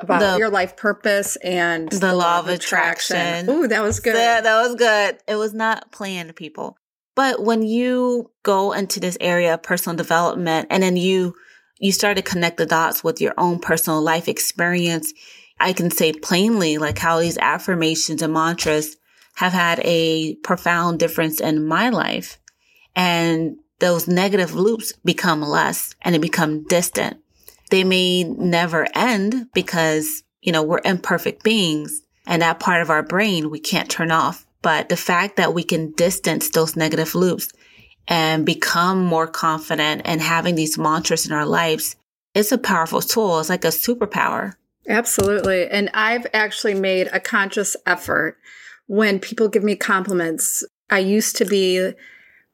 about 0.00 0.20
The- 0.20 0.38
your 0.38 0.50
life 0.50 0.76
purpose 0.76 1.36
and 1.36 1.90
The 1.90 2.14
law 2.14 2.40
of 2.40 2.48
attraction. 2.48 3.48
Ooh, 3.50 3.68
that 3.68 3.82
was 3.82 4.00
good. 4.00 4.14
That, 4.14 4.44
that 4.44 4.62
was 4.62 4.74
good. 4.74 5.18
It 5.26 5.36
was 5.36 5.54
not 5.54 5.90
planned, 5.92 6.34
people. 6.36 6.76
But 7.14 7.42
when 7.42 7.62
you 7.62 8.30
go 8.44 8.72
into 8.72 9.00
this 9.00 9.18
area 9.20 9.54
of 9.54 9.62
personal 9.62 9.96
development 9.96 10.68
and 10.70 10.82
then 10.82 10.96
you, 10.96 11.34
you 11.80 11.90
start 11.90 12.16
to 12.16 12.22
connect 12.22 12.58
the 12.58 12.66
dots 12.66 13.02
with 13.02 13.20
your 13.20 13.34
own 13.36 13.58
personal 13.58 14.00
life 14.00 14.28
experience, 14.28 15.12
I 15.58 15.72
can 15.72 15.90
say 15.90 16.12
plainly, 16.12 16.78
like 16.78 16.98
how 16.98 17.18
these 17.18 17.38
affirmations 17.38 18.22
and 18.22 18.32
mantras 18.32 18.96
have 19.34 19.52
had 19.52 19.80
a 19.84 20.36
profound 20.36 21.00
difference 21.00 21.40
in 21.40 21.66
my 21.66 21.88
life. 21.88 22.38
And 22.94 23.56
those 23.80 24.08
negative 24.08 24.54
loops 24.54 24.92
become 25.04 25.42
less 25.42 25.94
and 26.02 26.14
they 26.14 26.18
become 26.18 26.64
distant. 26.64 27.18
They 27.68 27.84
may 27.84 28.24
never 28.24 28.86
end 28.94 29.48
because, 29.54 30.22
you 30.40 30.52
know, 30.52 30.62
we're 30.62 30.80
imperfect 30.84 31.42
beings 31.42 32.02
and 32.26 32.42
that 32.42 32.60
part 32.60 32.82
of 32.82 32.90
our 32.90 33.02
brain 33.02 33.50
we 33.50 33.60
can't 33.60 33.90
turn 33.90 34.10
off. 34.10 34.46
But 34.60 34.88
the 34.88 34.96
fact 34.96 35.36
that 35.36 35.54
we 35.54 35.62
can 35.62 35.92
distance 35.92 36.50
those 36.50 36.76
negative 36.76 37.14
loops 37.14 37.50
and 38.08 38.44
become 38.44 39.04
more 39.04 39.26
confident 39.26 40.02
and 40.04 40.20
having 40.20 40.54
these 40.54 40.78
mantras 40.78 41.26
in 41.26 41.32
our 41.32 41.46
lives, 41.46 41.96
it's 42.34 42.52
a 42.52 42.58
powerful 42.58 43.00
tool. 43.00 43.38
It's 43.38 43.48
like 43.48 43.64
a 43.64 43.68
superpower. 43.68 44.54
Absolutely. 44.88 45.68
And 45.68 45.90
I've 45.92 46.26
actually 46.32 46.74
made 46.74 47.08
a 47.12 47.20
conscious 47.20 47.76
effort 47.86 48.38
when 48.86 49.20
people 49.20 49.48
give 49.48 49.62
me 49.62 49.76
compliments. 49.76 50.64
I 50.90 51.00
used 51.00 51.36
to 51.36 51.44
be 51.44 51.92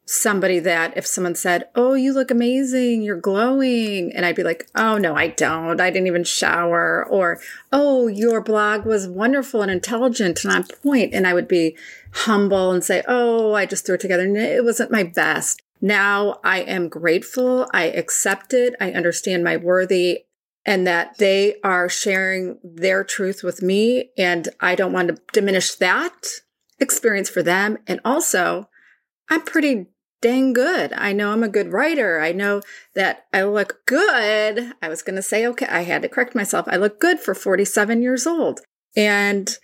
somebody 0.07 0.59
that 0.61 0.97
if 0.97 1.07
someone 1.07 1.35
said, 1.35 1.69
Oh, 1.75 1.95
you 1.95 2.13
look 2.13 2.31
amazing, 2.31 3.03
you're 3.03 3.21
glowing, 3.21 4.13
and 4.15 4.25
I'd 4.27 4.37
be 4.37 4.43
like, 4.43 4.69
Oh, 4.75 4.99
no, 4.99 5.15
I 5.15 5.29
don't. 5.29 5.81
I 5.81 5.91
didn't 5.91 6.07
even 6.07 6.25
shower. 6.25 7.07
Or, 7.07 7.41
Oh, 7.73 8.07
your 8.07 8.41
blog 8.41 8.85
was 8.85 9.09
wonderful 9.09 9.63
and 9.63 9.71
intelligent 9.71 10.45
and 10.45 10.53
on 10.53 10.65
point. 10.65 11.15
And 11.15 11.27
I 11.27 11.35
would 11.35 11.49
be 11.49 11.77
humble 12.13 12.71
and 12.73 12.85
say, 12.85 13.03
Oh, 13.09 13.55
I 13.55 13.67
just 13.67 13.87
threw 13.87 13.95
it 13.95 14.01
together. 14.01 14.25
And 14.25 14.37
it 14.37 14.65
wasn't 14.65 14.91
my 14.91 15.03
best. 15.03 15.63
Now 15.81 16.41
I 16.45 16.61
am 16.61 16.89
grateful. 16.89 17.69
I 17.73 17.85
accept 17.85 18.55
it. 18.55 18.75
I 18.81 18.93
understand 18.93 19.45
my 19.45 19.57
worthy 19.57 20.25
and 20.67 20.87
that 20.87 21.19
they 21.19 21.57
are 21.63 21.89
sharing 21.89 22.59
their 22.65 23.05
truth 23.05 23.43
with 23.43 23.63
me. 23.63 24.11
And 24.17 24.49
I 24.61 24.75
don't 24.75 24.93
want 24.93 25.09
to 25.09 25.23
diminish 25.33 25.75
that 25.75 26.27
experience 26.81 27.29
for 27.29 27.43
them. 27.43 27.79
And 27.87 28.01
also, 28.05 28.69
I'm 29.29 29.43
pretty 29.43 29.87
dang 30.25 30.55
good. 30.55 30.91
I 30.95 31.13
know 31.13 31.33
I'm 31.33 31.43
a 31.43 31.51
good 31.51 31.71
writer. 31.71 32.19
I 32.19 32.33
know 32.33 32.63
that 32.95 33.27
I 33.35 33.43
look 33.43 33.85
good. 33.85 34.73
I 34.81 34.89
was 34.89 35.03
going 35.03 35.17
to 35.17 35.23
say, 35.23 35.47
okay, 35.49 35.67
I 35.67 35.83
had 35.83 36.01
to 36.01 36.09
correct 36.09 36.35
myself. 36.35 36.65
I 36.67 36.79
look 36.79 36.99
good 36.99 37.21
for 37.21 37.35
47 37.35 38.01
years 38.01 38.27
old. 38.27 38.61
And 38.97 39.55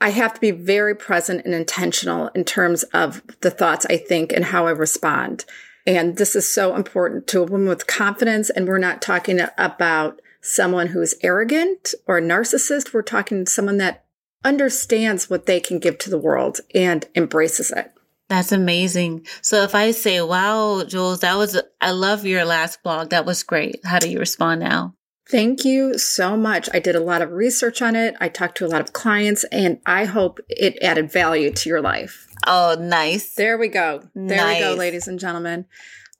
I 0.00 0.08
have 0.08 0.32
to 0.32 0.40
be 0.40 0.50
very 0.50 0.94
present 0.96 1.44
and 1.44 1.52
intentional 1.52 2.28
in 2.28 2.44
terms 2.44 2.84
of 2.84 3.20
the 3.42 3.50
thoughts 3.50 3.84
I 3.90 3.98
think 3.98 4.32
and 4.32 4.46
how 4.46 4.66
I 4.66 4.70
respond. 4.70 5.44
And 5.86 6.16
this 6.16 6.34
is 6.34 6.50
so 6.50 6.74
important 6.74 7.26
to 7.26 7.42
a 7.42 7.46
woman 7.46 7.68
with 7.68 7.86
confidence. 7.86 8.48
And 8.48 8.66
we're 8.66 8.78
not 8.78 9.02
talking 9.02 9.40
about 9.58 10.22
someone 10.40 10.86
who's 10.86 11.16
arrogant 11.22 11.92
or 12.06 12.16
a 12.16 12.22
narcissist. 12.22 12.94
We're 12.94 13.02
talking 13.02 13.44
someone 13.44 13.76
that 13.76 14.06
understands 14.42 15.28
what 15.28 15.44
they 15.44 15.60
can 15.60 15.78
give 15.78 15.98
to 15.98 16.08
the 16.08 16.16
world 16.16 16.60
and 16.74 17.04
embraces 17.14 17.70
it. 17.70 17.92
That's 18.28 18.52
amazing. 18.52 19.26
So 19.40 19.62
if 19.62 19.74
I 19.74 19.92
say, 19.92 20.20
wow, 20.20 20.84
Jules, 20.84 21.20
that 21.20 21.36
was, 21.36 21.60
I 21.80 21.92
love 21.92 22.26
your 22.26 22.44
last 22.44 22.82
blog. 22.82 23.10
That 23.10 23.24
was 23.24 23.42
great. 23.42 23.80
How 23.84 23.98
do 23.98 24.10
you 24.10 24.18
respond 24.18 24.60
now? 24.60 24.94
Thank 25.30 25.64
you 25.64 25.98
so 25.98 26.36
much. 26.36 26.68
I 26.72 26.78
did 26.78 26.94
a 26.94 27.00
lot 27.00 27.20
of 27.20 27.32
research 27.32 27.82
on 27.82 27.96
it. 27.96 28.14
I 28.20 28.28
talked 28.28 28.56
to 28.58 28.66
a 28.66 28.68
lot 28.68 28.80
of 28.80 28.94
clients 28.94 29.44
and 29.52 29.78
I 29.84 30.04
hope 30.04 30.40
it 30.48 30.78
added 30.82 31.12
value 31.12 31.50
to 31.52 31.68
your 31.68 31.82
life. 31.82 32.26
Oh, 32.46 32.76
nice. 32.78 33.34
There 33.34 33.58
we 33.58 33.68
go. 33.68 34.02
There 34.14 34.36
nice. 34.36 34.56
we 34.56 34.64
go, 34.64 34.74
ladies 34.74 35.08
and 35.08 35.18
gentlemen. 35.18 35.66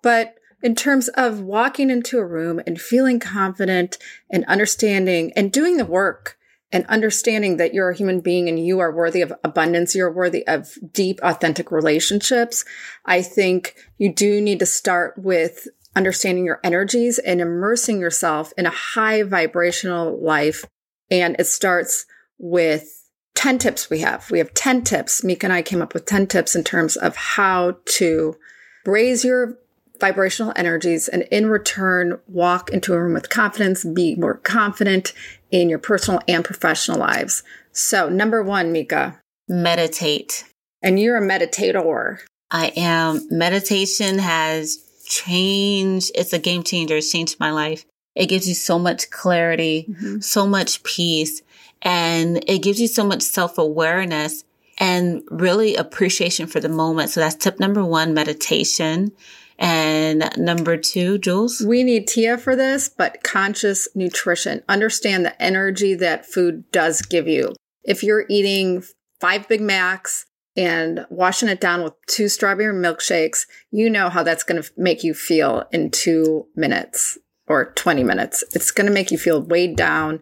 But 0.02 0.34
in 0.62 0.74
terms 0.74 1.08
of 1.08 1.40
walking 1.40 1.90
into 1.90 2.18
a 2.18 2.26
room 2.26 2.60
and 2.66 2.80
feeling 2.80 3.20
confident 3.20 3.98
and 4.30 4.44
understanding 4.46 5.32
and 5.36 5.52
doing 5.52 5.76
the 5.76 5.84
work, 5.84 6.37
and 6.70 6.84
understanding 6.86 7.56
that 7.56 7.72
you're 7.72 7.90
a 7.90 7.96
human 7.96 8.20
being 8.20 8.48
and 8.48 8.64
you 8.64 8.78
are 8.78 8.94
worthy 8.94 9.22
of 9.22 9.32
abundance, 9.42 9.94
you're 9.94 10.12
worthy 10.12 10.46
of 10.46 10.76
deep, 10.92 11.18
authentic 11.22 11.70
relationships. 11.70 12.64
I 13.06 13.22
think 13.22 13.74
you 13.96 14.12
do 14.12 14.40
need 14.40 14.58
to 14.58 14.66
start 14.66 15.16
with 15.16 15.66
understanding 15.96 16.44
your 16.44 16.60
energies 16.62 17.18
and 17.18 17.40
immersing 17.40 18.00
yourself 18.00 18.52
in 18.58 18.66
a 18.66 18.70
high 18.70 19.22
vibrational 19.22 20.22
life. 20.22 20.64
And 21.10 21.36
it 21.38 21.46
starts 21.46 22.04
with 22.38 23.02
10 23.34 23.58
tips 23.58 23.88
we 23.88 24.00
have. 24.00 24.30
We 24.30 24.38
have 24.38 24.52
10 24.52 24.82
tips. 24.82 25.24
Mika 25.24 25.46
and 25.46 25.52
I 25.52 25.62
came 25.62 25.80
up 25.80 25.94
with 25.94 26.06
10 26.06 26.26
tips 26.26 26.54
in 26.54 26.64
terms 26.64 26.96
of 26.96 27.16
how 27.16 27.78
to 27.84 28.36
raise 28.84 29.24
your 29.24 29.58
vibrational 30.00 30.52
energies 30.56 31.08
and 31.08 31.22
in 31.30 31.48
return 31.48 32.18
walk 32.28 32.70
into 32.70 32.94
a 32.94 33.02
room 33.02 33.14
with 33.14 33.30
confidence, 33.30 33.84
be 33.84 34.14
more 34.14 34.34
confident 34.34 35.12
in 35.50 35.68
your 35.68 35.78
personal 35.78 36.20
and 36.28 36.44
professional 36.44 36.98
lives. 36.98 37.42
So, 37.72 38.08
number 38.08 38.42
one, 38.42 38.72
Mika, 38.72 39.20
meditate. 39.48 40.44
And 40.82 40.98
you're 40.98 41.16
a 41.16 41.26
meditator. 41.26 42.18
I 42.50 42.72
am. 42.76 43.26
Meditation 43.30 44.18
has 44.18 44.78
changed, 45.06 46.12
it's 46.14 46.32
a 46.32 46.38
game 46.38 46.62
changer. 46.62 46.96
It's 46.96 47.10
changed 47.10 47.40
my 47.40 47.50
life. 47.50 47.84
It 48.14 48.26
gives 48.26 48.48
you 48.48 48.54
so 48.54 48.78
much 48.78 49.10
clarity, 49.10 49.86
mm-hmm. 49.88 50.20
so 50.20 50.46
much 50.46 50.82
peace, 50.82 51.42
and 51.82 52.42
it 52.48 52.62
gives 52.62 52.80
you 52.80 52.88
so 52.88 53.04
much 53.04 53.22
self 53.22 53.58
awareness 53.58 54.44
and 54.78 55.22
really 55.30 55.76
appreciation 55.76 56.46
for 56.46 56.60
the 56.60 56.68
moment. 56.68 57.10
So 57.10 57.20
that's 57.20 57.34
tip 57.36 57.60
number 57.60 57.84
one, 57.84 58.14
meditation. 58.14 59.12
And 59.58 60.30
number 60.36 60.76
two, 60.76 61.18
Jules? 61.18 61.60
We 61.60 61.82
need 61.82 62.06
Tia 62.06 62.38
for 62.38 62.54
this, 62.54 62.88
but 62.88 63.22
conscious 63.24 63.88
nutrition. 63.94 64.62
Understand 64.68 65.24
the 65.24 65.40
energy 65.42 65.94
that 65.94 66.26
food 66.26 66.70
does 66.70 67.02
give 67.02 67.26
you. 67.26 67.54
If 67.82 68.02
you're 68.02 68.24
eating 68.28 68.84
five 69.20 69.48
Big 69.48 69.60
Macs 69.60 70.26
and 70.56 71.06
washing 71.10 71.48
it 71.48 71.60
down 71.60 71.82
with 71.82 71.94
two 72.06 72.28
strawberry 72.28 72.72
milkshakes, 72.72 73.46
you 73.70 73.90
know 73.90 74.08
how 74.08 74.22
that's 74.22 74.44
going 74.44 74.62
to 74.62 74.70
make 74.76 75.02
you 75.02 75.12
feel 75.12 75.64
in 75.72 75.90
two 75.90 76.46
minutes 76.54 77.18
or 77.48 77.72
20 77.72 78.04
minutes. 78.04 78.44
It's 78.54 78.70
going 78.70 78.86
to 78.86 78.92
make 78.92 79.10
you 79.10 79.18
feel 79.18 79.42
weighed 79.42 79.76
down 79.76 80.20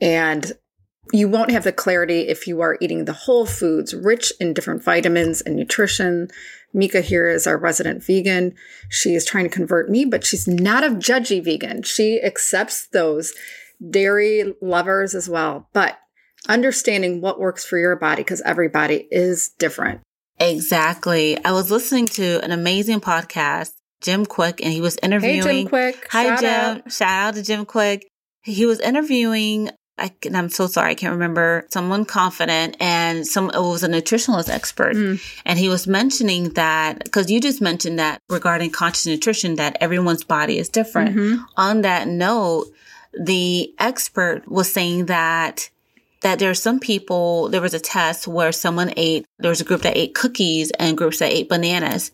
and 0.00 0.52
you 1.12 1.28
won't 1.28 1.50
have 1.50 1.64
the 1.64 1.72
clarity 1.72 2.28
if 2.28 2.46
you 2.46 2.60
are 2.60 2.78
eating 2.80 3.04
the 3.04 3.12
whole 3.12 3.44
foods 3.44 3.94
rich 3.94 4.32
in 4.40 4.54
different 4.54 4.82
vitamins 4.82 5.40
and 5.42 5.56
nutrition 5.56 6.28
Mika 6.72 7.00
here 7.00 7.28
is 7.28 7.46
our 7.46 7.58
resident 7.58 8.04
vegan. 8.04 8.54
She 8.88 9.14
is 9.14 9.24
trying 9.24 9.44
to 9.44 9.50
convert 9.50 9.90
me, 9.90 10.04
but 10.04 10.24
she's 10.24 10.48
not 10.48 10.84
a 10.84 10.90
judgy 10.90 11.44
vegan. 11.44 11.82
She 11.82 12.20
accepts 12.22 12.88
those 12.88 13.32
dairy 13.90 14.54
lovers 14.62 15.14
as 15.14 15.28
well. 15.28 15.68
But 15.72 15.98
understanding 16.48 17.20
what 17.20 17.40
works 17.40 17.64
for 17.64 17.78
your 17.78 17.96
body 17.96 18.22
because 18.22 18.40
everybody 18.42 19.06
is 19.10 19.50
different. 19.58 20.00
Exactly. 20.40 21.42
I 21.44 21.52
was 21.52 21.70
listening 21.70 22.06
to 22.06 22.42
an 22.42 22.50
amazing 22.50 23.00
podcast, 23.00 23.72
Jim 24.00 24.26
Kwik, 24.26 24.60
and 24.62 24.72
he 24.72 24.80
was 24.80 24.98
interviewing. 25.02 25.42
Hey, 25.42 25.62
Jim 25.62 25.68
Kwik. 25.68 26.08
Hi, 26.10 26.24
Shout 26.24 26.40
Jim. 26.40 26.50
Out. 26.50 26.92
Shout 26.92 27.10
out 27.10 27.34
to 27.34 27.42
Jim 27.42 27.66
Kwik. 27.66 28.02
He 28.42 28.66
was 28.66 28.80
interviewing 28.80 29.70
I, 30.02 30.10
am 30.34 30.48
so 30.48 30.66
sorry, 30.66 30.90
I 30.90 30.94
can't 30.94 31.12
remember 31.12 31.66
someone 31.70 32.04
confident 32.04 32.76
and 32.80 33.26
some 33.26 33.50
it 33.50 33.60
was 33.60 33.84
a 33.84 33.88
nutritionalist 33.88 34.48
expert, 34.48 34.96
mm. 34.96 35.22
and 35.46 35.58
he 35.58 35.68
was 35.68 35.86
mentioning 35.86 36.50
that 36.50 37.04
because 37.04 37.30
you 37.30 37.40
just 37.40 37.60
mentioned 37.60 38.00
that 38.00 38.20
regarding 38.28 38.70
conscious 38.70 39.06
nutrition 39.06 39.54
that 39.56 39.76
everyone's 39.80 40.24
body 40.24 40.58
is 40.58 40.68
different. 40.68 41.16
Mm-hmm. 41.16 41.42
On 41.56 41.82
that 41.82 42.08
note, 42.08 42.66
the 43.18 43.72
expert 43.78 44.48
was 44.48 44.72
saying 44.72 45.06
that 45.06 45.70
that 46.22 46.38
there 46.38 46.50
are 46.50 46.54
some 46.54 46.80
people. 46.80 47.48
There 47.48 47.60
was 47.60 47.74
a 47.74 47.80
test 47.80 48.26
where 48.26 48.50
someone 48.50 48.92
ate. 48.96 49.24
There 49.38 49.50
was 49.50 49.60
a 49.60 49.64
group 49.64 49.82
that 49.82 49.96
ate 49.96 50.14
cookies 50.14 50.72
and 50.72 50.98
groups 50.98 51.20
that 51.20 51.32
ate 51.32 51.48
bananas. 51.48 52.10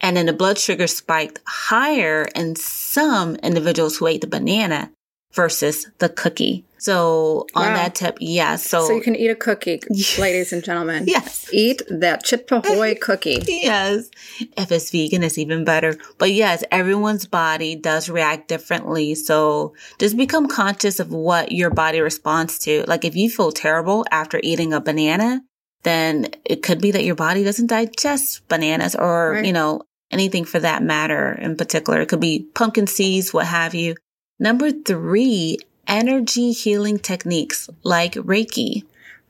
And 0.00 0.16
then 0.16 0.26
the 0.26 0.32
blood 0.32 0.58
sugar 0.58 0.86
spiked 0.86 1.40
higher 1.46 2.28
in 2.34 2.54
some 2.56 3.36
individuals 3.36 3.96
who 3.96 4.06
ate 4.06 4.20
the 4.20 4.28
banana 4.28 4.92
versus 5.32 5.88
the 5.98 6.08
cookie. 6.08 6.64
So 6.78 7.46
on 7.54 7.66
wow. 7.66 7.74
that 7.74 7.94
tip, 7.94 8.18
yes. 8.20 8.28
Yeah, 8.38 8.56
so, 8.56 8.86
so 8.86 8.94
you 8.94 9.00
can 9.00 9.16
eat 9.16 9.28
a 9.28 9.34
cookie, 9.34 9.80
ladies 10.18 10.52
and 10.52 10.62
gentlemen. 10.62 11.04
Yes. 11.06 11.48
Eat 11.52 11.82
that 11.88 12.24
Chip 12.24 12.50
Ahoy 12.50 12.94
cookie. 13.00 13.42
yes. 13.46 14.08
If 14.56 14.70
it's 14.70 14.90
vegan, 14.90 15.22
it's 15.22 15.38
even 15.38 15.64
better. 15.64 15.96
But 16.18 16.32
yes, 16.32 16.64
everyone's 16.70 17.26
body 17.26 17.74
does 17.76 18.08
react 18.08 18.48
differently. 18.48 19.14
So 19.14 19.74
just 19.98 20.16
become 20.16 20.48
conscious 20.48 21.00
of 21.00 21.10
what 21.10 21.52
your 21.52 21.70
body 21.70 22.00
responds 22.00 22.58
to. 22.60 22.84
Like 22.86 23.04
if 23.04 23.16
you 23.16 23.28
feel 23.28 23.52
terrible 23.52 24.06
after 24.10 24.40
eating 24.42 24.72
a 24.72 24.80
banana, 24.80 25.42
then 25.82 26.28
it 26.44 26.62
could 26.62 26.80
be 26.80 26.90
that 26.90 27.04
your 27.04 27.14
body 27.14 27.44
doesn't 27.44 27.68
digest 27.68 28.46
bananas 28.48 28.94
or, 28.94 29.32
right. 29.32 29.44
you 29.44 29.52
know, 29.52 29.82
anything 30.10 30.44
for 30.44 30.58
that 30.60 30.82
matter 30.82 31.32
in 31.32 31.56
particular. 31.56 32.00
It 32.00 32.08
could 32.08 32.20
be 32.20 32.46
pumpkin 32.54 32.86
seeds, 32.86 33.32
what 33.32 33.46
have 33.46 33.74
you. 33.74 33.94
Number 34.38 34.70
three, 34.70 35.58
energy 35.88 36.52
healing 36.52 36.98
techniques 36.98 37.68
like 37.82 38.14
Reiki. 38.14 38.84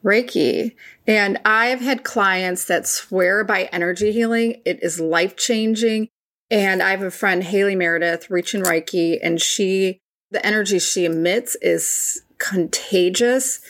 Reiki. 0.04 0.74
And 1.06 1.38
I've 1.44 1.80
had 1.80 2.04
clients 2.04 2.64
that 2.64 2.86
swear 2.86 3.44
by 3.44 3.64
energy 3.72 4.12
healing. 4.12 4.60
It 4.64 4.82
is 4.82 5.00
life 5.00 5.36
changing. 5.36 6.08
And 6.50 6.82
I 6.82 6.90
have 6.90 7.02
a 7.02 7.10
friend, 7.10 7.42
Haley 7.42 7.76
Meredith, 7.76 8.30
Reach 8.30 8.54
and 8.54 8.64
Reiki, 8.64 9.18
and 9.22 9.40
she, 9.40 9.98
the 10.30 10.44
energy 10.44 10.78
she 10.78 11.04
emits 11.04 11.56
is 11.60 12.22
contagious. 12.38 13.60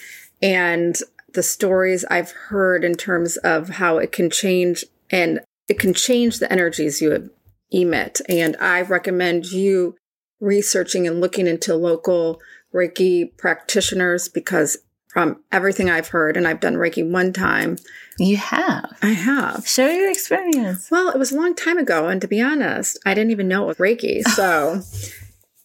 And 0.40 0.96
the 1.34 1.42
stories 1.42 2.04
I've 2.10 2.30
heard 2.30 2.84
in 2.84 2.94
terms 2.94 3.36
of 3.38 3.68
how 3.68 3.98
it 3.98 4.12
can 4.12 4.30
change 4.30 4.84
and 5.10 5.40
it 5.68 5.78
can 5.78 5.92
change 5.92 6.38
the 6.38 6.50
energies 6.50 7.02
you 7.02 7.30
emit. 7.70 8.20
And 8.28 8.56
I 8.56 8.82
recommend 8.82 9.52
you 9.52 9.96
researching 10.40 11.06
and 11.06 11.20
looking 11.20 11.46
into 11.46 11.74
local 11.74 12.40
Reiki 12.74 13.36
practitioners 13.36 14.28
because 14.28 14.78
from 15.08 15.42
everything 15.50 15.90
I've 15.90 16.08
heard, 16.08 16.36
and 16.36 16.46
I've 16.46 16.60
done 16.60 16.74
Reiki 16.74 17.08
one 17.08 17.32
time. 17.32 17.78
You 18.18 18.36
have? 18.36 18.96
I 19.02 19.08
have. 19.08 19.66
Share 19.66 19.90
your 19.90 20.10
experience. 20.10 20.90
Well, 20.90 21.08
it 21.10 21.18
was 21.18 21.32
a 21.32 21.36
long 21.36 21.54
time 21.54 21.78
ago. 21.78 22.08
And 22.08 22.20
to 22.20 22.28
be 22.28 22.40
honest, 22.40 22.98
I 23.06 23.14
didn't 23.14 23.30
even 23.30 23.48
know 23.48 23.64
it 23.64 23.66
was 23.66 23.76
Reiki. 23.78 24.22
So, 24.38 24.82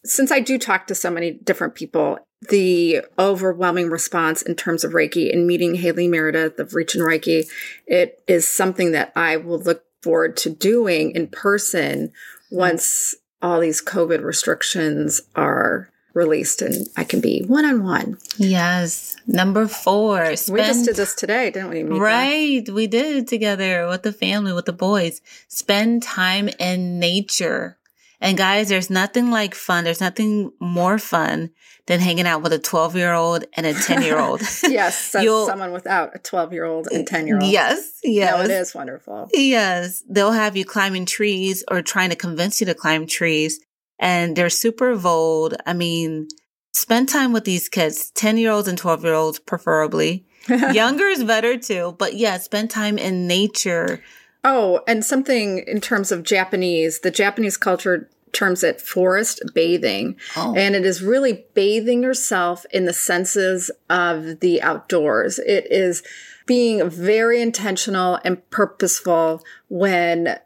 since 0.04 0.32
I 0.32 0.40
do 0.40 0.58
talk 0.58 0.86
to 0.86 0.94
so 0.94 1.10
many 1.10 1.30
different 1.30 1.74
people, 1.74 2.18
the 2.48 3.02
overwhelming 3.18 3.90
response 3.90 4.42
in 4.42 4.54
terms 4.54 4.82
of 4.82 4.92
Reiki 4.92 5.32
and 5.32 5.46
meeting 5.46 5.76
Haley 5.76 6.08
Meredith 6.08 6.58
of 6.58 6.74
Reach 6.74 6.94
and 6.94 7.04
Reiki, 7.04 7.46
it 7.86 8.22
is 8.26 8.48
something 8.48 8.92
that 8.92 9.12
I 9.14 9.36
will 9.36 9.58
look 9.58 9.84
forward 10.02 10.36
to 10.38 10.50
doing 10.50 11.12
in 11.12 11.28
person 11.28 12.12
once 12.50 13.14
all 13.40 13.60
these 13.60 13.82
COVID 13.82 14.22
restrictions 14.22 15.22
are 15.34 15.90
released 16.14 16.62
and 16.62 16.88
I 16.96 17.04
can 17.04 17.20
be 17.20 17.42
one 17.46 17.64
on 17.64 17.82
one. 17.84 18.18
Yes. 18.36 19.16
Number 19.26 19.66
four. 19.66 20.22
we 20.48 20.60
just 20.60 20.84
did 20.84 20.96
this 20.96 21.14
today, 21.14 21.50
didn't 21.50 21.70
we? 21.70 21.82
Mika? 21.82 22.00
Right. 22.00 22.68
We 22.68 22.86
did 22.86 23.16
it 23.16 23.28
together 23.28 23.88
with 23.88 24.02
the 24.02 24.12
family, 24.12 24.52
with 24.52 24.66
the 24.66 24.72
boys. 24.72 25.20
Spend 25.48 26.02
time 26.02 26.48
in 26.58 26.98
nature. 26.98 27.78
And 28.20 28.38
guys, 28.38 28.68
there's 28.68 28.88
nothing 28.90 29.30
like 29.30 29.54
fun. 29.54 29.84
There's 29.84 30.00
nothing 30.00 30.52
more 30.58 30.98
fun 30.98 31.50
than 31.86 32.00
hanging 32.00 32.26
out 32.26 32.42
with 32.42 32.52
a 32.54 32.58
12 32.58 32.96
year 32.96 33.12
old 33.12 33.44
and 33.54 33.66
a 33.66 33.74
10 33.82 34.02
year 34.02 34.18
old. 34.18 34.40
yes. 34.62 34.96
Someone 35.12 35.72
without 35.72 36.14
a 36.14 36.18
12 36.18 36.52
year 36.52 36.64
old 36.64 36.88
and 36.90 37.06
10 37.06 37.26
year 37.26 37.38
old. 37.38 37.50
Yes. 37.50 37.98
Yes. 38.02 38.36
No, 38.38 38.44
it 38.44 38.50
is 38.50 38.74
wonderful. 38.74 39.28
Yes. 39.34 40.02
They'll 40.08 40.32
have 40.32 40.56
you 40.56 40.64
climbing 40.64 41.04
trees 41.06 41.64
or 41.70 41.82
trying 41.82 42.10
to 42.10 42.16
convince 42.16 42.60
you 42.60 42.66
to 42.66 42.74
climb 42.74 43.06
trees. 43.06 43.60
And 43.98 44.36
they're 44.36 44.50
super 44.50 44.96
bold. 44.96 45.54
I 45.66 45.72
mean, 45.72 46.28
spend 46.72 47.08
time 47.08 47.32
with 47.32 47.44
these 47.44 47.68
kids, 47.68 48.10
10 48.10 48.36
year 48.36 48.50
olds 48.50 48.68
and 48.68 48.78
12 48.78 49.04
year 49.04 49.14
olds, 49.14 49.38
preferably. 49.38 50.26
Younger 50.48 51.06
is 51.06 51.24
better 51.24 51.56
too. 51.56 51.96
But 51.98 52.14
yeah, 52.14 52.38
spend 52.38 52.70
time 52.70 52.98
in 52.98 53.26
nature. 53.26 54.02
Oh, 54.42 54.82
and 54.86 55.04
something 55.04 55.64
in 55.66 55.80
terms 55.80 56.12
of 56.12 56.22
Japanese, 56.22 57.00
the 57.00 57.10
Japanese 57.10 57.56
culture 57.56 58.10
terms 58.34 58.62
it 58.62 58.80
forest 58.80 59.40
bathing. 59.54 60.16
Oh. 60.36 60.54
And 60.54 60.74
it 60.74 60.84
is 60.84 61.02
really 61.02 61.46
bathing 61.54 62.02
yourself 62.02 62.66
in 62.70 62.84
the 62.84 62.92
senses 62.92 63.70
of 63.88 64.40
the 64.40 64.60
outdoors. 64.60 65.38
It 65.38 65.66
is 65.70 66.02
being 66.46 66.90
very 66.90 67.40
intentional 67.40 68.18
and 68.24 68.48
purposeful 68.50 69.42
when 69.68 70.38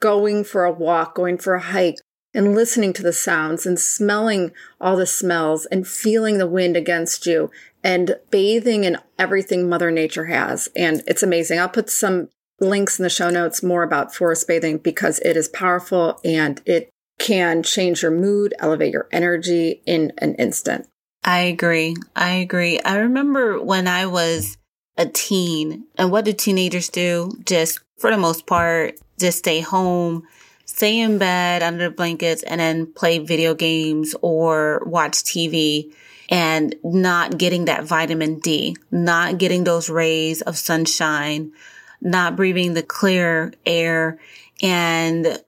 going 0.00 0.42
for 0.42 0.64
a 0.64 0.72
walk, 0.72 1.14
going 1.14 1.38
for 1.38 1.54
a 1.54 1.60
hike, 1.60 1.96
and 2.34 2.54
listening 2.54 2.92
to 2.92 3.02
the 3.02 3.12
sounds 3.12 3.64
and 3.64 3.78
smelling 3.78 4.52
all 4.80 4.96
the 4.96 5.06
smells 5.06 5.66
and 5.66 5.86
feeling 5.86 6.38
the 6.38 6.46
wind 6.46 6.76
against 6.76 7.26
you 7.26 7.50
and 7.82 8.16
bathing 8.30 8.84
in 8.84 8.98
everything 9.18 9.68
Mother 9.68 9.90
Nature 9.90 10.26
has. 10.26 10.68
And 10.74 11.02
it's 11.06 11.22
amazing. 11.22 11.58
I'll 11.58 11.68
put 11.68 11.88
some 11.88 12.28
links 12.60 12.98
in 12.98 13.02
the 13.02 13.10
show 13.10 13.30
notes 13.30 13.62
more 13.62 13.82
about 13.82 14.14
forest 14.14 14.48
bathing 14.48 14.78
because 14.78 15.18
it 15.20 15.36
is 15.36 15.48
powerful 15.48 16.20
and 16.24 16.60
it 16.66 16.90
can 17.18 17.62
change 17.62 18.02
your 18.02 18.10
mood, 18.10 18.54
elevate 18.58 18.92
your 18.92 19.08
energy 19.12 19.82
in 19.86 20.12
an 20.18 20.34
instant. 20.34 20.88
I 21.22 21.40
agree. 21.40 21.96
I 22.16 22.30
agree. 22.34 22.80
I 22.80 22.96
remember 22.96 23.62
when 23.62 23.86
I 23.86 24.06
was 24.06 24.56
a 24.96 25.06
teen 25.06 25.86
and 25.96 26.10
what 26.10 26.24
do 26.24 26.32
teenagers 26.32 26.88
do? 26.88 27.30
Just 27.44 27.80
for 27.98 28.10
the 28.10 28.18
most 28.18 28.46
part, 28.46 28.96
just 29.18 29.38
stay 29.38 29.60
home, 29.60 30.24
stay 30.64 31.00
in 31.00 31.18
bed 31.18 31.62
under 31.62 31.90
blankets 31.90 32.42
and 32.42 32.60
then 32.60 32.86
play 32.86 33.18
video 33.18 33.54
games 33.54 34.14
or 34.22 34.82
watch 34.86 35.12
TV 35.12 35.92
and 36.30 36.74
not 36.82 37.38
getting 37.38 37.66
that 37.66 37.84
vitamin 37.84 38.38
D, 38.38 38.76
not 38.90 39.38
getting 39.38 39.64
those 39.64 39.90
rays 39.90 40.40
of 40.42 40.56
sunshine, 40.56 41.52
not 42.00 42.36
breathing 42.36 42.74
the 42.74 42.82
clear 42.82 43.52
air. 43.66 44.18
And 44.62 45.42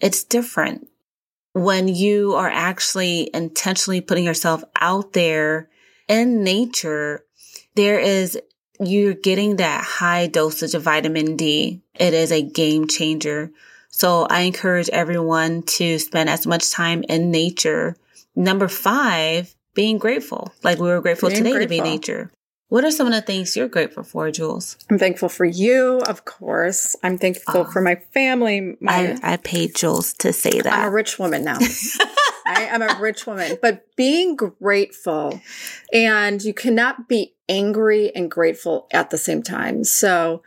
it's 0.00 0.24
different 0.24 0.88
when 1.52 1.88
you 1.88 2.34
are 2.34 2.48
actually 2.48 3.30
intentionally 3.34 4.00
putting 4.00 4.24
yourself 4.24 4.64
out 4.80 5.12
there 5.12 5.68
in 6.08 6.42
nature, 6.42 7.24
there 7.74 7.98
is, 7.98 8.38
you're 8.80 9.14
getting 9.14 9.56
that 9.56 9.84
high 9.84 10.26
dosage 10.26 10.74
of 10.74 10.82
vitamin 10.82 11.36
D. 11.36 11.82
It 11.94 12.14
is 12.14 12.32
a 12.32 12.42
game 12.42 12.88
changer. 12.88 13.52
So 13.92 14.26
I 14.28 14.40
encourage 14.40 14.88
everyone 14.88 15.62
to 15.62 15.98
spend 15.98 16.28
as 16.28 16.46
much 16.46 16.70
time 16.70 17.04
in 17.08 17.30
nature. 17.30 17.96
Number 18.34 18.66
five, 18.66 19.54
being 19.74 19.98
grateful. 19.98 20.52
Like 20.64 20.78
we 20.78 20.88
were 20.88 21.00
grateful 21.00 21.28
being 21.28 21.44
today 21.44 21.52
grateful. 21.52 21.76
to 21.76 21.82
be 21.82 21.88
nature. 21.88 22.32
What 22.68 22.84
are 22.84 22.90
some 22.90 23.06
of 23.06 23.12
the 23.12 23.20
things 23.20 23.54
you're 23.54 23.68
grateful 23.68 24.02
for, 24.02 24.30
Jules? 24.30 24.78
I'm 24.90 24.98
thankful 24.98 25.28
for 25.28 25.44
you, 25.44 26.00
of 26.08 26.24
course. 26.24 26.96
I'm 27.02 27.18
thankful 27.18 27.60
oh, 27.60 27.64
for 27.64 27.82
my 27.82 27.96
family. 28.14 28.78
My, 28.80 29.18
I, 29.22 29.34
I 29.34 29.36
paid 29.36 29.74
Jules 29.74 30.14
to 30.14 30.32
say 30.32 30.58
that. 30.58 30.72
I'm 30.72 30.88
a 30.88 30.90
rich 30.90 31.18
woman 31.18 31.44
now. 31.44 31.58
I 32.46 32.62
am 32.62 32.80
a 32.80 32.98
rich 32.98 33.26
woman. 33.26 33.58
But 33.60 33.84
being 33.94 34.36
grateful, 34.36 35.42
and 35.92 36.42
you 36.42 36.54
cannot 36.54 37.08
be 37.08 37.34
angry 37.46 38.10
and 38.16 38.30
grateful 38.30 38.86
at 38.90 39.10
the 39.10 39.18
same 39.18 39.42
time. 39.42 39.84
So, 39.84 40.42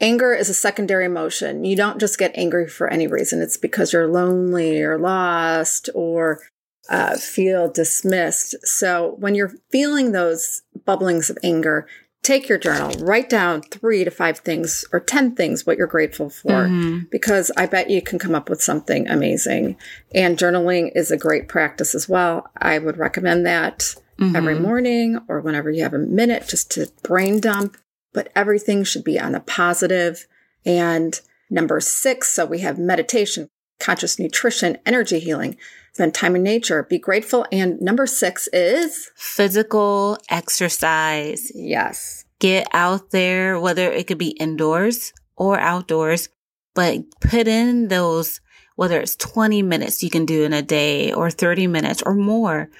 anger 0.00 0.32
is 0.32 0.48
a 0.48 0.54
secondary 0.54 1.04
emotion. 1.04 1.64
You 1.64 1.76
don't 1.76 2.00
just 2.00 2.18
get 2.18 2.32
angry 2.34 2.68
for 2.68 2.88
any 2.88 3.06
reason. 3.06 3.42
It's 3.42 3.56
because 3.56 3.92
you're 3.92 4.08
lonely 4.08 4.82
or 4.82 4.98
lost 4.98 5.88
or 5.94 6.40
uh, 6.88 7.16
feel 7.16 7.70
dismissed. 7.70 8.54
So 8.66 9.16
when 9.18 9.34
you're 9.34 9.52
feeling 9.70 10.12
those 10.12 10.62
bubblings 10.86 11.30
of 11.30 11.38
anger, 11.42 11.86
take 12.22 12.48
your 12.48 12.58
journal, 12.58 12.92
write 13.04 13.30
down 13.30 13.62
three 13.62 14.04
to 14.04 14.10
five 14.10 14.38
things 14.38 14.84
or 14.92 15.00
10 15.00 15.34
things 15.36 15.64
what 15.64 15.78
you're 15.78 15.86
grateful 15.86 16.28
for, 16.28 16.50
mm-hmm. 16.50 17.04
because 17.10 17.50
I 17.56 17.66
bet 17.66 17.90
you 17.90 18.02
can 18.02 18.18
come 18.18 18.34
up 18.34 18.50
with 18.50 18.62
something 18.62 19.08
amazing. 19.08 19.76
And 20.14 20.38
journaling 20.38 20.90
is 20.94 21.10
a 21.10 21.16
great 21.16 21.48
practice 21.48 21.94
as 21.94 22.08
well. 22.08 22.50
I 22.56 22.78
would 22.78 22.98
recommend 22.98 23.46
that 23.46 23.94
mm-hmm. 24.18 24.36
every 24.36 24.58
morning 24.58 25.18
or 25.28 25.40
whenever 25.40 25.70
you 25.70 25.82
have 25.82 25.94
a 25.94 25.98
minute 25.98 26.46
just 26.48 26.70
to 26.72 26.90
brain 27.02 27.40
dump, 27.40 27.76
but 28.12 28.30
everything 28.34 28.84
should 28.84 29.04
be 29.04 29.18
on 29.18 29.34
a 29.34 29.40
positive. 29.40 30.26
And 30.64 31.20
number 31.48 31.80
six, 31.80 32.28
so 32.28 32.46
we 32.46 32.60
have 32.60 32.78
meditation, 32.78 33.48
conscious 33.78 34.18
nutrition, 34.18 34.78
energy 34.86 35.18
healing 35.18 35.56
spend 35.92 36.14
time 36.14 36.36
in 36.36 36.42
nature, 36.42 36.82
be 36.84 36.98
grateful. 36.98 37.46
And 37.52 37.80
number 37.80 38.06
six 38.06 38.48
is 38.52 39.10
physical 39.16 40.18
exercise. 40.30 41.52
Yes. 41.54 42.24
Get 42.38 42.66
out 42.72 43.10
there, 43.10 43.60
whether 43.60 43.90
it 43.90 44.06
could 44.06 44.18
be 44.18 44.30
indoors 44.30 45.12
or 45.36 45.58
outdoors, 45.58 46.28
but 46.74 47.02
put 47.20 47.46
in 47.46 47.88
those, 47.88 48.40
whether 48.76 49.00
it's 49.00 49.16
20 49.16 49.62
minutes 49.62 50.02
you 50.02 50.10
can 50.10 50.24
do 50.24 50.44
in 50.44 50.52
a 50.52 50.62
day 50.62 51.12
or 51.12 51.30
30 51.30 51.66
minutes 51.66 52.02
or 52.02 52.14
more. 52.14 52.70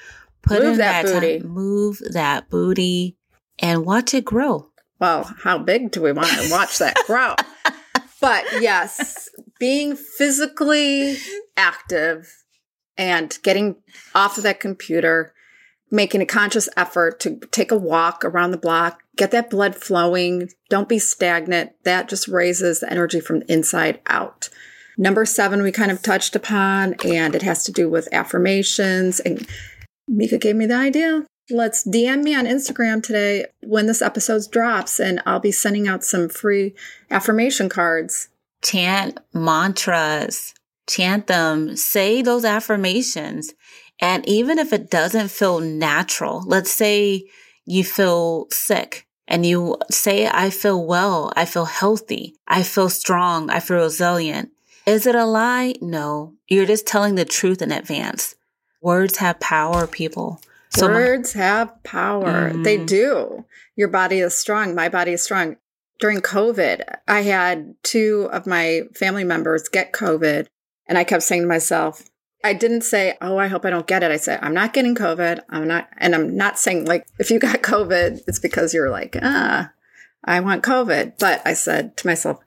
Put 0.43 0.63
move 0.63 0.73
in 0.73 0.79
that, 0.79 1.05
that 1.05 1.13
booty. 1.13 1.39
Time, 1.41 1.49
move 1.49 2.03
that 2.13 2.49
booty 2.49 3.17
and 3.59 3.85
watch 3.85 4.15
it 4.15 4.25
grow. 4.25 4.70
Well, 5.01 5.35
how 5.43 5.59
big 5.59 5.91
do 5.91 6.03
we 6.03 6.13
want 6.13 6.29
to 6.29 6.51
watch 6.51 6.79
that 6.79 6.97
grow? 7.07 7.35
but 8.21 8.45
yes, 8.61 9.31
being 9.59 9.97
physically 9.97 11.17
active 11.57 12.31
and 12.99 13.39
getting 13.43 13.77
off 14.15 14.37
of 14.37 14.43
that 14.43 14.61
computer, 14.61 15.33
making 15.91 16.21
a 16.21 16.27
conscious 16.27 16.69
effort 16.77 17.19
to 17.21 17.41
take 17.51 17.73
a 17.73 17.77
walk 17.77 18.25
around 18.25 18.51
the 18.51 18.59
block, 18.59 19.01
get 19.17 19.31
that 19.31 19.49
blood 19.49 19.75
flowing. 19.75 20.51
Don't 20.69 20.89
be 20.89 20.99
stagnant. 20.99 21.73
That 21.85 22.09
just 22.09 22.29
raises 22.29 22.81
the 22.81 22.91
energy 22.91 23.21
from 23.21 23.41
the 23.41 23.53
inside 23.53 24.01
out. 24.07 24.51
Number 24.99 25.25
seven, 25.25 25.63
we 25.63 25.73
kind 25.73 25.91
of 25.91 26.03
touched 26.03 26.37
upon, 26.37 26.95
and 27.07 27.35
it 27.35 27.41
has 27.41 27.65
to 27.65 27.73
do 27.73 27.89
with 27.89 28.13
affirmations. 28.13 29.19
And 29.19 29.47
Mika 30.07 30.37
gave 30.37 30.57
me 30.57 30.67
the 30.67 30.75
idea. 30.75 31.25
Let's 31.51 31.87
DM 31.87 32.23
me 32.23 32.35
on 32.35 32.47
Instagram 32.47 33.03
today 33.03 33.47
when 33.63 33.87
this 33.87 34.03
episode 34.03 34.43
drops, 34.51 35.01
and 35.01 35.21
I'll 35.27 35.41
be 35.41 35.53
sending 35.53 35.89
out 35.89 36.05
some 36.05 36.29
free 36.29 36.75
affirmation 37.11 37.69
cards. 37.69 38.29
Chant 38.63 39.19
mantras 39.33 40.55
chant 40.91 41.29
them, 41.29 41.77
say 41.77 42.21
those 42.21 42.45
affirmations. 42.45 43.55
And 44.01 44.27
even 44.29 44.59
if 44.59 44.73
it 44.73 44.91
doesn't 44.91 45.31
feel 45.31 45.61
natural, 45.61 46.43
let's 46.47 46.71
say 46.71 47.29
you 47.65 47.85
feel 47.85 48.49
sick 48.51 49.07
and 49.29 49.47
you 49.47 49.77
say, 49.91 50.27
I 50.27 50.51
feel 50.51 50.85
well, 50.85 51.33
I 51.37 51.45
feel 51.45 51.67
healthy, 51.67 52.35
I 52.49 52.63
feel 52.63 52.89
strong, 52.89 53.51
I 53.51 53.61
feel 53.61 53.77
resilient. 53.79 54.51
Is 54.87 55.07
it 55.07 55.15
a 55.15 55.25
lie? 55.25 55.75
No. 55.81 56.35
You're 56.49 56.67
just 56.67 56.87
telling 56.87 57.15
the 57.15 57.25
truth 57.25 57.63
in 57.63 57.71
advance. 57.71 58.35
Words 58.81 59.19
have 59.19 59.39
power, 59.39 59.87
people. 59.87 60.41
So 60.71 60.89
Words 60.89 61.35
my- 61.35 61.43
have 61.43 61.83
power. 61.83 62.51
Mm-hmm. 62.51 62.63
They 62.63 62.85
do. 62.85 63.45
Your 63.77 63.89
body 63.89 64.21
is 64.21 64.39
strong. 64.39 64.75
My 64.75 64.89
body 64.89 65.13
is 65.13 65.23
strong. 65.23 65.57
During 65.99 66.21
COVID, 66.21 66.83
I 67.07 67.23
had 67.23 67.75
two 67.83 68.29
of 68.33 68.47
my 68.47 68.83
family 68.95 69.25
members 69.25 69.69
get 69.69 69.93
COVID 69.93 70.47
and 70.87 70.97
I 70.97 71.05
kept 71.05 71.23
saying 71.23 71.43
to 71.43 71.49
myself, 71.49 72.09
I 72.43 72.55
didn't 72.55 72.83
say, 72.83 73.19
Oh, 73.21 73.37
I 73.37 73.49
hope 73.49 73.67
I 73.67 73.71
don't 73.71 73.87
get 73.87 74.03
it. 74.03 74.11
I 74.11 74.17
said, 74.17 74.41
I'm 74.43 74.55
not 74.55 74.73
getting 74.73 74.95
COVID. 74.95 75.41
I'm 75.51 75.69
not, 75.69 75.89
and 75.99 76.15
I'm 76.15 76.37
not 76.37 76.59
saying 76.59 76.87
like, 76.87 77.07
if 77.19 77.31
you 77.31 77.39
got 77.39 77.63
COVID, 77.63 78.23
it's 78.27 78.39
because 78.39 78.73
you're 78.73 78.91
like, 78.91 79.17
ah, 79.21 79.73
I 80.25 80.41
want 80.41 80.65
COVID. 80.65 81.19
But 81.19 81.43
I 81.45 81.53
said 81.53 81.97
to 81.99 82.07
myself, 82.07 82.39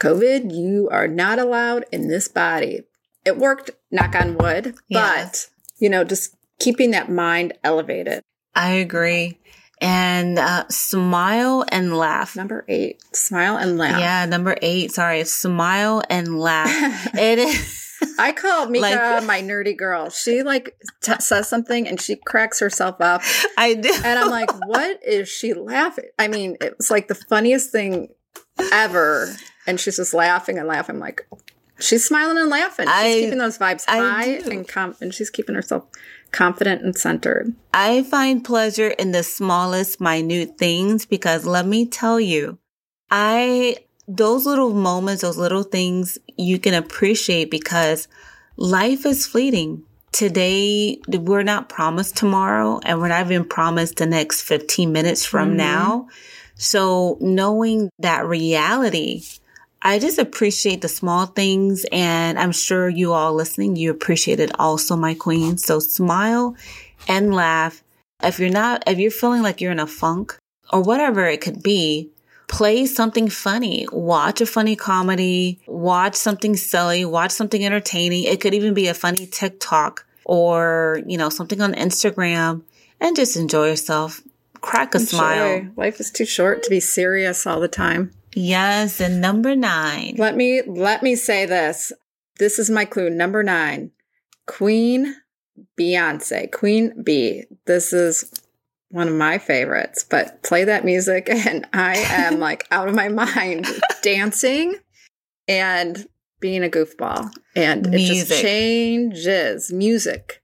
COVID, 0.00 0.54
you 0.54 0.88
are 0.90 1.08
not 1.08 1.38
allowed 1.38 1.86
in 1.92 2.08
this 2.08 2.28
body. 2.28 2.82
It 3.24 3.38
worked, 3.38 3.70
knock 3.90 4.14
on 4.16 4.36
wood, 4.36 4.74
but 4.90 5.46
you 5.78 5.88
know, 5.88 6.04
just 6.04 6.36
keeping 6.62 6.92
that 6.92 7.10
mind 7.10 7.54
elevated. 7.64 8.22
I 8.54 8.70
agree. 8.72 9.38
and 9.80 10.38
uh, 10.38 10.68
smile 10.68 11.64
and 11.68 11.96
laugh. 11.96 12.36
Number 12.36 12.64
eight, 12.68 13.02
smile 13.14 13.56
and 13.56 13.78
laugh. 13.78 13.98
Yeah, 13.98 14.26
number 14.26 14.56
eight. 14.62 14.92
Sorry, 14.92 15.24
smile 15.24 16.02
and 16.08 16.38
laugh. 16.38 17.08
it 17.14 17.38
is. 17.38 17.82
I 18.18 18.32
call 18.32 18.66
Mika 18.68 18.82
like, 19.20 19.24
my 19.24 19.42
nerdy 19.42 19.76
girl. 19.76 20.10
She 20.10 20.42
like 20.42 20.76
t- 21.00 21.12
says 21.20 21.48
something 21.48 21.88
and 21.88 22.00
she 22.00 22.16
cracks 22.16 22.60
herself 22.60 23.00
up. 23.00 23.22
I 23.56 23.74
do, 23.74 23.92
and 24.04 24.18
I'm 24.18 24.30
like, 24.30 24.50
what 24.66 25.02
is 25.04 25.28
she 25.28 25.54
laughing? 25.54 26.10
I 26.18 26.28
mean, 26.28 26.56
it 26.60 26.76
was 26.78 26.90
like 26.90 27.08
the 27.08 27.14
funniest 27.14 27.70
thing 27.70 28.08
ever, 28.72 29.34
and 29.66 29.80
she's 29.80 29.96
just 29.96 30.14
laughing 30.14 30.58
and 30.58 30.68
laughing. 30.68 30.96
I'm 30.96 31.00
like, 31.00 31.26
she's 31.80 32.04
smiling 32.04 32.38
and 32.38 32.50
laughing. 32.50 32.86
She's 32.86 32.94
I, 32.94 33.12
keeping 33.14 33.38
those 33.38 33.58
vibes 33.58 33.84
high 33.86 34.24
and 34.50 34.66
calm, 34.66 34.94
and 35.00 35.12
she's 35.12 35.30
keeping 35.30 35.54
herself 35.54 35.86
confident 36.32 36.82
and 36.82 36.96
centered. 36.96 37.54
I 37.72 38.02
find 38.02 38.44
pleasure 38.44 38.88
in 38.88 39.12
the 39.12 39.22
smallest, 39.22 40.00
minute 40.00 40.58
things 40.58 41.06
because 41.06 41.46
let 41.46 41.66
me 41.66 41.86
tell 41.86 42.18
you, 42.18 42.58
I, 43.10 43.76
those 44.08 44.46
little 44.46 44.72
moments, 44.72 45.22
those 45.22 45.36
little 45.36 45.62
things 45.62 46.18
you 46.36 46.58
can 46.58 46.74
appreciate 46.74 47.50
because 47.50 48.08
life 48.56 49.06
is 49.06 49.26
fleeting. 49.26 49.84
Today, 50.10 51.00
we're 51.08 51.42
not 51.42 51.68
promised 51.68 52.16
tomorrow 52.16 52.80
and 52.84 53.00
we're 53.00 53.08
not 53.08 53.26
even 53.26 53.44
promised 53.44 53.96
the 53.96 54.06
next 54.06 54.42
15 54.42 54.92
minutes 54.92 55.24
from 55.24 55.50
mm-hmm. 55.50 55.58
now. 55.58 56.08
So 56.54 57.16
knowing 57.20 57.90
that 57.98 58.26
reality 58.26 59.22
I 59.84 59.98
just 59.98 60.18
appreciate 60.18 60.80
the 60.80 60.88
small 60.88 61.26
things 61.26 61.84
and 61.90 62.38
I'm 62.38 62.52
sure 62.52 62.88
you 62.88 63.12
all 63.12 63.34
listening, 63.34 63.74
you 63.74 63.90
appreciate 63.90 64.38
it 64.38 64.52
also, 64.58 64.94
my 64.94 65.14
queen. 65.14 65.58
So 65.58 65.80
smile 65.80 66.56
and 67.08 67.34
laugh. 67.34 67.82
If 68.22 68.38
you're 68.38 68.50
not, 68.50 68.84
if 68.86 68.98
you're 68.98 69.10
feeling 69.10 69.42
like 69.42 69.60
you're 69.60 69.72
in 69.72 69.80
a 69.80 69.86
funk 69.88 70.38
or 70.72 70.82
whatever 70.82 71.26
it 71.26 71.40
could 71.40 71.64
be, 71.64 72.10
play 72.46 72.86
something 72.86 73.28
funny. 73.28 73.88
Watch 73.90 74.40
a 74.40 74.46
funny 74.46 74.76
comedy, 74.76 75.60
watch 75.66 76.14
something 76.14 76.56
silly, 76.56 77.04
watch 77.04 77.32
something 77.32 77.64
entertaining. 77.64 78.24
It 78.24 78.40
could 78.40 78.54
even 78.54 78.74
be 78.74 78.86
a 78.86 78.94
funny 78.94 79.26
TikTok 79.26 80.06
or, 80.24 81.02
you 81.08 81.18
know, 81.18 81.28
something 81.28 81.60
on 81.60 81.74
Instagram 81.74 82.62
and 83.00 83.16
just 83.16 83.36
enjoy 83.36 83.70
yourself. 83.70 84.22
Crack 84.60 84.94
a 84.94 85.00
smile. 85.00 85.66
Life 85.76 85.98
is 85.98 86.12
too 86.12 86.24
short 86.24 86.62
to 86.62 86.70
be 86.70 86.78
serious 86.78 87.48
all 87.48 87.58
the 87.58 87.66
time. 87.66 88.12
Yes, 88.34 89.00
and 89.00 89.20
number 89.20 89.54
nine. 89.54 90.14
Let 90.18 90.36
me 90.36 90.62
let 90.66 91.02
me 91.02 91.14
say 91.14 91.46
this. 91.46 91.92
This 92.38 92.58
is 92.58 92.70
my 92.70 92.84
clue. 92.84 93.10
Number 93.10 93.42
nine. 93.42 93.90
Queen 94.46 95.14
Beyonce. 95.78 96.50
Queen 96.50 97.02
B. 97.02 97.44
This 97.66 97.92
is 97.92 98.30
one 98.90 99.08
of 99.08 99.14
my 99.14 99.38
favorites, 99.38 100.04
but 100.08 100.42
play 100.42 100.64
that 100.64 100.84
music 100.84 101.28
and 101.30 101.66
I 101.72 101.96
am 101.96 102.38
like 102.38 102.66
out 102.70 102.88
of 102.88 102.94
my 102.94 103.08
mind 103.08 103.66
dancing 104.02 104.76
and 105.48 106.06
being 106.40 106.64
a 106.64 106.68
goofball. 106.68 107.30
And 107.54 107.88
music. 107.88 108.26
it 108.26 108.28
just 108.28 108.42
changes 108.42 109.72
music 109.72 110.41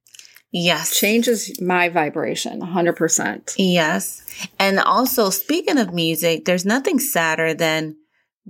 Yes. 0.50 0.98
Changes 0.98 1.60
my 1.60 1.88
vibration 1.88 2.60
100%. 2.60 3.54
Yes. 3.58 4.22
And 4.58 4.80
also, 4.80 5.30
speaking 5.30 5.78
of 5.78 5.92
music, 5.92 6.44
there's 6.46 6.64
nothing 6.64 6.98
sadder 6.98 7.52
than 7.52 7.96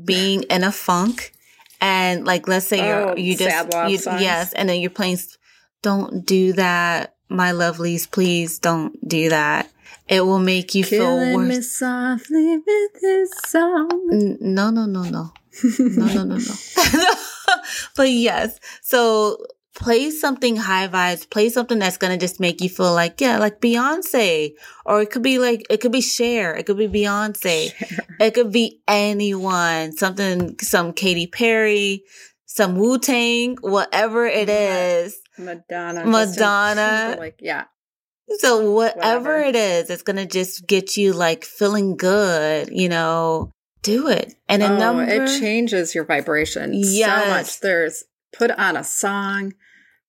being 0.05 0.43
in 0.45 0.63
a 0.65 0.73
funk 0.73 1.33
and 1.81 2.25
like 2.27 2.49
let's 2.49 2.67
say 2.67 2.81
oh, 2.81 3.09
you're 3.09 3.19
you 3.19 3.37
just 3.37 3.73
you, 3.89 3.99
yes 4.21 4.53
and 4.53 4.69
then 4.69 4.81
you're 4.81 4.91
playing 4.91 5.19
don't 5.83 6.27
do 6.27 6.53
that 6.53 7.17
my 7.29 7.53
lovelies 7.53 8.11
please 8.11 8.59
don't 8.59 8.97
do 9.09 9.29
that 9.29 9.71
it 10.09 10.23
will 10.23 10.39
make 10.39 10.75
you 10.75 10.85
Killing 10.85 11.31
feel 11.31 11.37
worse. 11.37 11.49
me 11.49 11.61
softly 11.61 12.57
with 12.59 13.01
this 13.01 13.31
song. 13.47 14.37
no 14.41 14.71
no 14.71 14.87
no 14.87 15.03
no 15.03 15.33
no 15.79 16.07
no 16.07 16.25
no 16.25 16.37
no 16.37 16.55
but 17.97 18.11
yes 18.11 18.59
so 18.83 19.39
play 19.79 20.11
something 20.11 20.57
high 20.57 20.89
vibes, 20.89 21.29
play 21.31 21.49
something 21.49 21.79
that's 21.79 21.97
going 21.97 22.13
to 22.13 22.19
just 22.19 22.41
make 22.41 22.61
you 22.61 22.69
feel 22.69 22.93
like, 22.93 23.21
yeah, 23.21 23.39
like 23.39 23.61
Beyonce. 23.61 24.53
Or 24.85 25.01
it 25.01 25.11
could 25.11 25.23
be 25.23 25.39
like, 25.39 25.65
it 25.71 25.81
could 25.81 25.93
be 25.93 26.01
Cher. 26.01 26.55
It 26.55 26.67
could 26.67 26.77
be 26.77 26.89
Beyonce. 26.89 27.73
It 28.21 28.35
could 28.35 28.51
be 28.51 28.83
anyone. 28.89 29.93
Something, 29.93 30.59
some 30.59 30.93
Katy 30.93 31.29
Perry, 31.29 32.03
some 32.47 32.75
Wu 32.75 32.99
Tang, 32.99 33.57
whatever 33.61 34.27
it 34.27 34.49
is. 34.49 35.17
Madonna. 35.39 36.05
Madonna. 36.05 37.17
like, 37.17 37.39
yeah. 37.41 37.67
So 38.39 38.73
whatever, 38.73 38.99
whatever 38.99 39.39
it 39.39 39.55
is, 39.55 39.89
it's 39.89 40.03
going 40.03 40.17
to 40.17 40.27
just 40.27 40.67
get 40.67 40.97
you 40.97 41.13
like 41.13 41.45
feeling 41.45 41.97
good, 41.97 42.71
you 42.73 42.89
know, 42.89 43.53
do 43.83 44.09
it. 44.09 44.35
And 44.49 44.65
a 44.65 44.73
oh, 44.73 44.77
number. 44.77 45.05
It 45.05 45.39
changes 45.39 45.95
your 45.95 46.05
vibration 46.05 46.73
yes. 46.75 47.25
so 47.25 47.31
much. 47.31 47.61
There's 47.61 48.03
put 48.33 48.51
on 48.51 48.77
a 48.77 48.83
song 48.85 49.55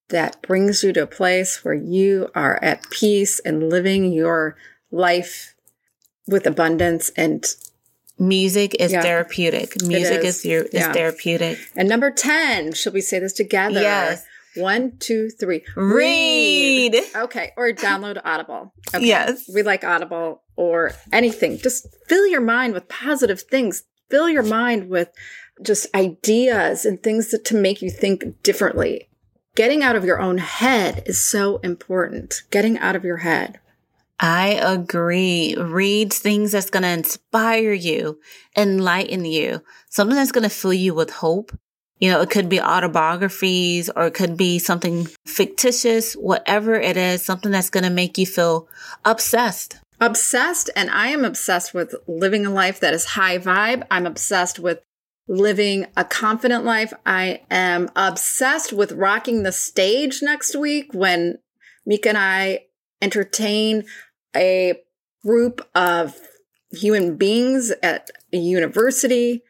that 0.09 0.41
brings 0.41 0.83
you 0.83 0.93
to 0.93 1.03
a 1.03 1.07
place 1.07 1.63
where 1.63 1.73
you 1.73 2.29
are 2.35 2.61
at 2.63 2.89
peace 2.89 3.39
and 3.39 3.69
living 3.69 4.11
your 4.11 4.55
life 4.91 5.55
with 6.27 6.45
abundance 6.45 7.09
and 7.15 7.45
music 8.19 8.75
is 8.79 8.91
yeah, 8.91 9.01
therapeutic. 9.01 9.81
Music 9.83 10.23
is. 10.23 10.37
is, 10.37 10.45
your, 10.45 10.63
is 10.63 10.73
yeah. 10.73 10.93
therapeutic. 10.93 11.59
And 11.75 11.87
number 11.87 12.11
10 12.11 12.73
should 12.73 12.93
we 12.93 13.01
say 13.01 13.19
this 13.19 13.33
together? 13.33 13.81
Yes. 13.81 14.25
One 14.55 14.97
two 14.97 15.29
three. 15.29 15.63
Read, 15.75 16.93
read. 16.93 17.03
okay 17.15 17.51
or 17.55 17.71
download 17.71 18.19
audible. 18.25 18.73
Okay. 18.93 19.05
yes. 19.05 19.49
We 19.53 19.61
like 19.61 19.83
audible 19.83 20.41
or 20.55 20.91
anything. 21.13 21.59
Just 21.59 21.87
fill 22.07 22.27
your 22.27 22.41
mind 22.41 22.73
with 22.73 22.89
positive 22.89 23.41
things. 23.43 23.83
Fill 24.09 24.27
your 24.27 24.43
mind 24.43 24.89
with 24.89 25.09
just 25.61 25.85
ideas 25.95 26.83
and 26.83 27.01
things 27.01 27.29
that, 27.29 27.45
to 27.45 27.55
make 27.55 27.83
you 27.83 27.91
think 27.91 28.41
differently 28.41 29.08
getting 29.55 29.83
out 29.83 29.95
of 29.95 30.05
your 30.05 30.19
own 30.19 30.37
head 30.37 31.03
is 31.05 31.23
so 31.23 31.57
important. 31.57 32.43
Getting 32.51 32.77
out 32.79 32.95
of 32.95 33.03
your 33.03 33.17
head. 33.17 33.59
I 34.19 34.49
agree. 34.49 35.55
Read 35.55 36.11
things 36.11 36.51
that's 36.51 36.69
going 36.69 36.83
to 36.83 36.89
inspire 36.89 37.71
you, 37.71 38.19
enlighten 38.55 39.23
you, 39.23 39.63
something 39.89 40.15
that's 40.15 40.33
going 40.33 40.43
to 40.43 40.49
fill 40.49 40.73
you 40.73 40.93
with 40.93 41.09
hope. 41.09 41.57
You 41.99 42.11
know, 42.11 42.21
it 42.21 42.29
could 42.29 42.49
be 42.49 42.61
autobiographies 42.61 43.89
or 43.89 44.07
it 44.07 44.13
could 44.13 44.37
be 44.37 44.59
something 44.59 45.07
fictitious, 45.25 46.13
whatever 46.13 46.75
it 46.75 46.97
is, 46.97 47.23
something 47.23 47.51
that's 47.51 47.69
going 47.69 47.83
to 47.83 47.89
make 47.89 48.17
you 48.17 48.25
feel 48.25 48.67
obsessed. 49.05 49.79
Obsessed. 50.01 50.69
And 50.75 50.89
I 50.89 51.09
am 51.09 51.25
obsessed 51.25 51.73
with 51.73 51.95
living 52.07 52.45
a 52.45 52.51
life 52.51 52.79
that 52.79 52.93
is 52.93 53.05
high 53.05 53.37
vibe. 53.37 53.85
I'm 53.91 54.05
obsessed 54.05 54.59
with 54.59 54.79
living 55.29 55.85
a 55.95 56.03
confident 56.03 56.65
life. 56.65 56.91
I 57.05 57.41
am 57.51 57.89
obsessed 57.95 58.73
with 58.73 58.91
rocking 58.91 59.43
the 59.43 59.51
stage 59.51 60.21
next 60.21 60.55
week 60.55 60.89
when 60.91 61.37
Mika 61.85 62.09
and 62.09 62.17
I 62.17 62.65
entertain 63.01 63.85
a 64.35 64.81
group 65.23 65.61
of 65.75 66.19
human 66.71 67.15
beings 67.15 67.71
at 67.83 68.09
a 68.33 68.37
university. 68.37 69.43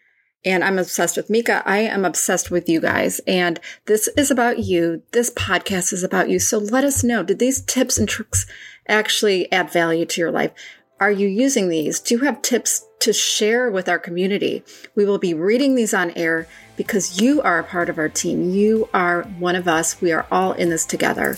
And 0.45 0.63
I'm 0.63 0.79
obsessed 0.79 1.17
with 1.17 1.29
Mika. 1.29 1.63
I 1.65 1.79
am 1.79 2.05
obsessed 2.05 2.49
with 2.49 2.69
you 2.69 2.79
guys. 2.79 3.19
And 3.27 3.59
this 3.87 4.07
is 4.15 4.31
about 4.31 4.59
you. 4.59 5.03
This 5.11 5.29
podcast 5.31 5.91
is 5.91 6.03
about 6.03 6.29
you. 6.29 6.39
So 6.39 6.57
let 6.57 6.85
us 6.85 7.03
know. 7.03 7.23
Did 7.23 7.39
these 7.39 7.61
tips 7.61 7.97
and 7.97 8.07
tricks 8.07 8.45
actually 8.87 9.51
add 9.51 9.71
value 9.71 10.05
to 10.05 10.21
your 10.21 10.31
life? 10.31 10.51
Are 10.99 11.11
you 11.11 11.29
using 11.29 11.69
these? 11.69 12.01
Do 12.01 12.15
you 12.15 12.21
have 12.25 12.41
tips 12.41 12.85
to 12.99 13.13
share 13.13 13.71
with 13.71 13.87
our 13.87 13.97
community? 13.99 14.65
We 14.95 15.05
will 15.05 15.17
be 15.17 15.33
reading 15.33 15.75
these 15.75 15.93
on 15.93 16.11
air 16.11 16.45
because 16.75 17.21
you 17.21 17.41
are 17.41 17.59
a 17.59 17.63
part 17.63 17.87
of 17.87 17.97
our 17.97 18.09
team. 18.09 18.49
You 18.49 18.89
are 18.93 19.23
one 19.39 19.55
of 19.55 19.65
us. 19.65 20.01
We 20.01 20.11
are 20.11 20.27
all 20.29 20.51
in 20.51 20.69
this 20.69 20.85
together. 20.85 21.37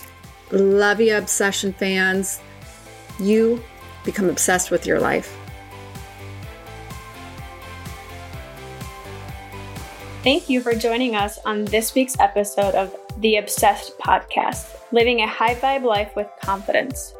Love 0.51 0.99
you, 0.99 1.15
Obsession 1.15 1.73
fans. 1.73 2.41
You 3.19 3.63
become 4.03 4.29
obsessed 4.29 4.71
with 4.71 4.87
your 4.87 4.99
life. 4.99 5.37
Thank 10.23 10.49
you 10.49 10.61
for 10.61 10.73
joining 10.73 11.15
us 11.15 11.37
on 11.45 11.65
this 11.65 11.93
week's 11.93 12.19
episode 12.19 12.73
of 12.73 12.95
the 13.19 13.35
Obsessed 13.35 13.99
Podcast 13.99 14.75
Living 14.91 15.21
a 15.21 15.27
High 15.27 15.53
Vibe 15.53 15.83
Life 15.83 16.15
with 16.15 16.27
Confidence. 16.41 17.13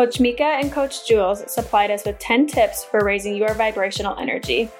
Coach 0.00 0.18
Mika 0.18 0.42
and 0.42 0.72
Coach 0.72 1.06
Jules 1.06 1.44
supplied 1.52 1.90
us 1.90 2.06
with 2.06 2.18
10 2.18 2.46
tips 2.46 2.82
for 2.82 3.04
raising 3.04 3.36
your 3.36 3.52
vibrational 3.52 4.16
energy. 4.18 4.70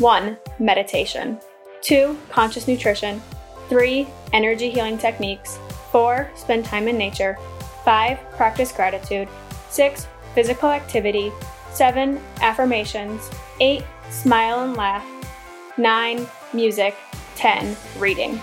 1. 0.00 0.36
Meditation. 0.58 1.40
2. 1.80 2.14
Conscious 2.28 2.68
nutrition. 2.68 3.22
3. 3.70 4.06
Energy 4.34 4.68
healing 4.68 4.98
techniques. 4.98 5.58
4. 5.92 6.30
Spend 6.36 6.66
time 6.66 6.88
in 6.88 6.98
nature. 6.98 7.38
5. 7.86 8.18
Practice 8.32 8.70
gratitude. 8.70 9.28
6. 9.70 10.06
Physical 10.34 10.68
activity. 10.68 11.32
7. 11.72 12.20
Affirmations. 12.42 13.30
8. 13.60 13.82
Smile 14.10 14.64
and 14.64 14.76
laugh. 14.76 15.06
9. 15.78 16.26
Music. 16.52 16.94
10. 17.36 17.74
Reading. 17.98 18.38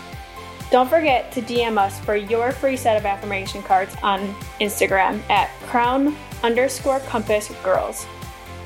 Don't 0.69 0.89
forget 0.89 1.31
to 1.31 1.41
DM 1.41 1.77
us 1.77 1.99
for 1.99 2.15
your 2.15 2.51
free 2.51 2.75
set 2.75 2.97
of 2.97 3.05
affirmation 3.05 3.63
cards 3.63 3.95
on 4.03 4.19
Instagram 4.59 5.21
at 5.29 5.49
crown 5.67 6.15
underscore 6.43 6.99
compass 7.01 7.49
girls. 7.63 8.05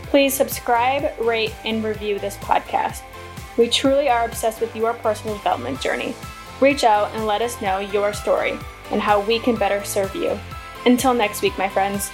Please 0.03 0.33
subscribe, 0.33 1.17
rate, 1.19 1.53
and 1.63 1.83
review 1.83 2.17
this 2.17 2.37
podcast. 2.37 3.03
We 3.57 3.69
truly 3.69 4.09
are 4.09 4.25
obsessed 4.25 4.61
with 4.61 4.75
your 4.75 4.93
personal 4.95 5.35
development 5.35 5.79
journey. 5.79 6.15
Reach 6.59 6.83
out 6.83 7.13
and 7.13 7.27
let 7.27 7.41
us 7.41 7.61
know 7.61 7.79
your 7.79 8.13
story 8.13 8.57
and 8.91 8.99
how 8.99 9.21
we 9.21 9.39
can 9.39 9.55
better 9.55 9.83
serve 9.83 10.15
you. 10.15 10.39
Until 10.85 11.13
next 11.13 11.41
week, 11.41 11.57
my 11.57 11.69
friends. 11.69 12.11